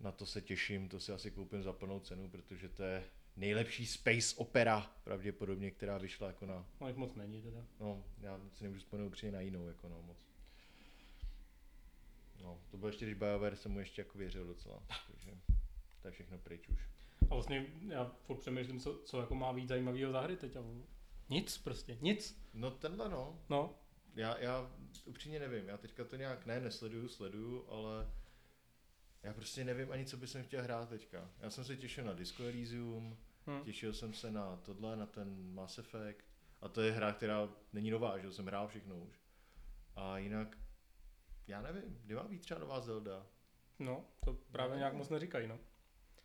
[0.00, 3.04] na to se těším, to si asi koupím za plnou cenu, protože to je
[3.36, 7.64] nejlepší space opera pravděpodobně, která vyšla jako na, No jich moc není teda.
[7.80, 10.16] no, já si nemůžu vzpomenout upřímně na jinou, jako no, moc.
[12.42, 15.30] No, to bylo ještě, když BioWare jsem mu ještě jako věřil docela, takže
[16.02, 16.88] to je všechno pryč už.
[17.30, 20.56] A vlastně já furt přemýšlím, co, co jako má víc zajímavého za hry teď.
[20.56, 20.60] A
[21.30, 22.42] nic prostě, nic.
[22.54, 23.74] No tenhle no, No,
[24.14, 24.70] Já, já
[25.04, 28.10] upřímně nevím, já teďka to nějak ne, nesleduju, sleduju, ale
[29.24, 31.30] já prostě nevím ani, co bych chtěl hrát teďka.
[31.40, 33.64] Já jsem se těšil na Disco Elysium, hm.
[33.64, 36.24] těšil jsem se na tohle, na ten Mass Effect,
[36.60, 39.20] a to je hra, která není nová, že jsem hrál všechno už.
[39.96, 40.58] A jinak,
[41.46, 43.26] já nevím, kdy má být třeba nová Zelda?
[43.78, 45.58] no, to právě nějak moc neříkají, no.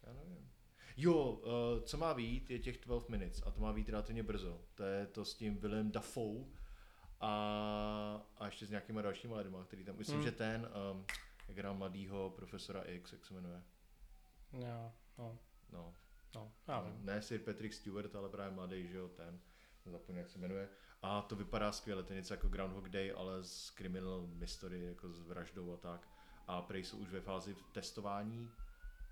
[0.03, 0.49] Já nevím.
[0.97, 4.61] Jo, uh, co má být, je těch 12 minutes a to má být relativně brzo.
[4.75, 6.45] To je to s tím Willem Dafoe
[7.19, 10.25] a, a ještě s nějakýma dalšíma lidma, který tam, myslím, Hmm.
[10.25, 11.05] že ten, um,
[11.49, 13.63] jak hrál mladýho profesora X, jak se jmenuje.
[14.51, 15.39] Já, no,
[15.71, 15.93] No,
[16.35, 17.05] no, já no, vím.
[17.05, 19.39] ne Sir Patrick Stewart, ale právě mladý, že jo, ten,
[19.85, 20.69] zapomněl, jak se jmenuje.
[21.01, 25.09] A to vypadá skvěle, to je něco jako Groundhog Day, ale s criminal mystery, jako
[25.13, 26.07] s vraždou a tak.
[26.47, 28.51] A prej jsou už ve fázi testování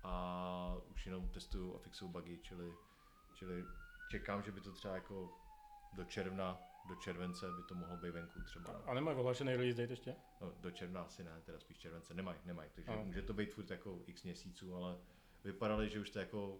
[0.02, 2.72] a už jenom testují a fixují bugy, čili,
[3.34, 3.64] čili
[4.10, 5.32] čekám, že by to třeba jako
[5.92, 8.70] do června, do července by to mohlo být venku třeba.
[8.86, 10.16] A nemají ohlašený release date ještě?
[10.40, 12.14] No, do června asi ne, teda spíš července.
[12.14, 13.04] Nemají, nemají, takže Ano.
[13.04, 14.98] může to být furt jako x měsíců, ale
[15.44, 16.58] vypadaly, že už to jako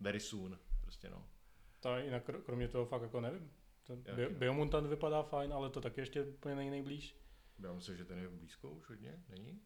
[0.00, 1.28] very soon, prostě no.
[1.80, 3.52] To jinak kr- kromě toho fakt jako nevím.
[3.84, 4.38] Ten Jaký Bio- no?
[4.38, 7.16] Biomutant vypadá fajn, ale to taky ještě úplně není nejblíž.
[7.58, 9.60] Já myslím, že ten je blízko už hodně, není?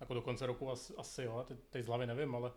[0.00, 2.52] Jako do konce roku asi, asi jo, teď, teď z hlavy nevím, ale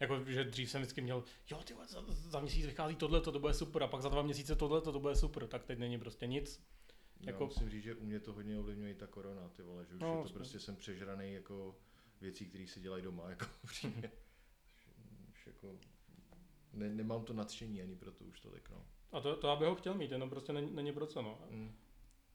[0.00, 3.54] jako, že dřív jsem vždycky měl, jo, ty za, za měsíc vychází tohle, to bude
[3.54, 6.62] super, a pak za dva měsíce tohle, to bude super, tak teď není prostě nic.
[7.20, 7.30] Jako...
[7.30, 9.84] Jako- Já musím říct, že u mě to hodně ovlivňuje i ta korona, ty vole,
[9.86, 10.34] že už No, je to vlastně.
[10.34, 11.76] prostě jsem přežraný jako
[12.20, 14.10] věcí, které se dělají doma, jako upřímně.
[15.32, 15.78] už jako
[16.72, 18.86] ne, nemám to nadšení ani pro to už tolik, no.
[19.12, 21.38] A to, to já bych ho chtěl mít, jenom prostě není, není pro co, no.
[21.50, 21.74] Mm.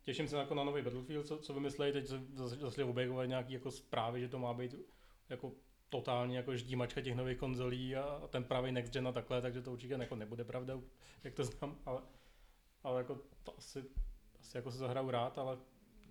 [0.01, 3.53] těším se jako na nový Battlefield, co, co vymyslejí, teď se zase zase objevovat nějaký
[3.53, 4.75] jako zprávy, že to má být
[5.29, 5.51] jako
[5.89, 9.71] totálně jako ždímačka těch nových konzolí a, ten pravý next gen a takhle, takže to
[9.71, 10.79] určitě jako nebude pravda,
[11.23, 12.01] jak to znám, ale,
[12.83, 13.85] ale jako to asi,
[14.39, 15.57] asi jako se zahraju rád, ale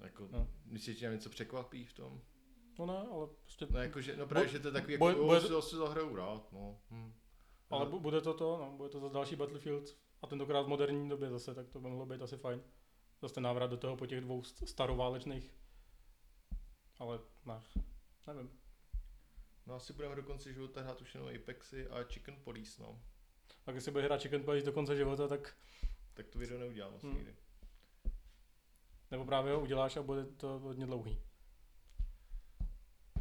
[0.03, 0.49] Jako, No.
[0.64, 2.20] myslíš, že tě něco překvapí v tom?
[2.79, 5.05] no ne, ale prostě, No, jako, že, no právě, Bu- že to je takový, jako,
[5.05, 5.62] bude- bude, to...
[5.62, 6.79] si zahraju rád, no.
[6.91, 7.12] Hm.
[7.70, 7.91] ale No.
[7.91, 11.31] bu- bude to to, no, bude to zase další Battlefield a tentokrát v moderní době
[11.31, 12.62] zase, tak to by mohlo být asi fajn.
[13.22, 15.51] Zase návrat do toho po těch dvou st- staroválečných,
[16.99, 17.61] ale ne,
[18.26, 18.51] nevím.
[19.69, 23.03] No asi budeme do konce života hrát už jenom Apexy a Chicken Police, no.
[23.64, 25.57] Tak jestli bude hrát Chicken Police do konce života, tak
[26.14, 27.14] Tak to video neudělám asi Hm.
[27.14, 27.35] nikdy.
[29.11, 31.21] nebo právě ho uděláš a bude to hodně dlouhý.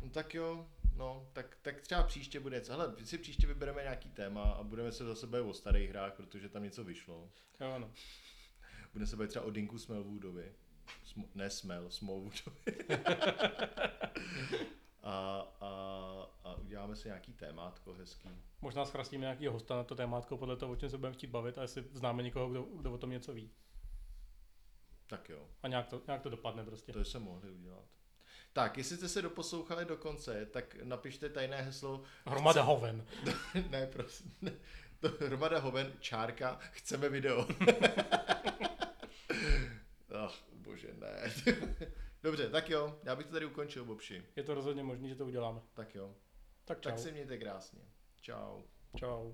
[0.04, 2.72] No tak jo, no, tak, tak třeba příště bude něco.
[2.72, 6.50] Hele, si příště vybereme nějaký téma a budeme se zase bavit o starých hrách, protože
[6.50, 7.30] tam něco vyšlo.
[7.60, 7.92] Jo, ano.
[8.94, 10.54] Budeme se bavit třeba o Dinku Smellwoodovi.
[11.06, 12.62] Sm- ne Smell, Smallwoodovi.
[15.08, 15.70] a, a,
[16.44, 18.30] a uděláme si nějaký témátko hezký.
[18.62, 21.58] Možná schrastíme nějaký hosta na to témátko podle toho, o čem se budeme chtít bavit
[21.58, 23.52] a jestli známe někoho, kdo, kdo o tom něco ví.
[25.08, 26.94] Tak jo, A nějak to, nějak to dopadne prostě.
[26.94, 27.86] to jsme mohli udělat.
[28.54, 32.04] Tak, jestli jste se doposlouchali do konce, tak napište tajné heslo.
[32.26, 33.06] Hromada hoven.
[33.70, 34.32] ne, prosím.
[34.42, 34.52] Ne.
[35.00, 37.48] To hromada hoven, čárka, chceme video.
[40.26, 41.34] Ach, bože, ne.
[42.24, 44.26] Dobře, tak jo, já bych to tady ukončil, Bobši.
[44.36, 45.62] Je to rozhodně možné, že to uděláme.
[45.74, 46.16] Tak jo.
[46.66, 46.90] Tak čau.
[46.90, 47.82] Tak se mějte krásně.
[48.22, 48.62] Čau.
[48.96, 49.34] Čau.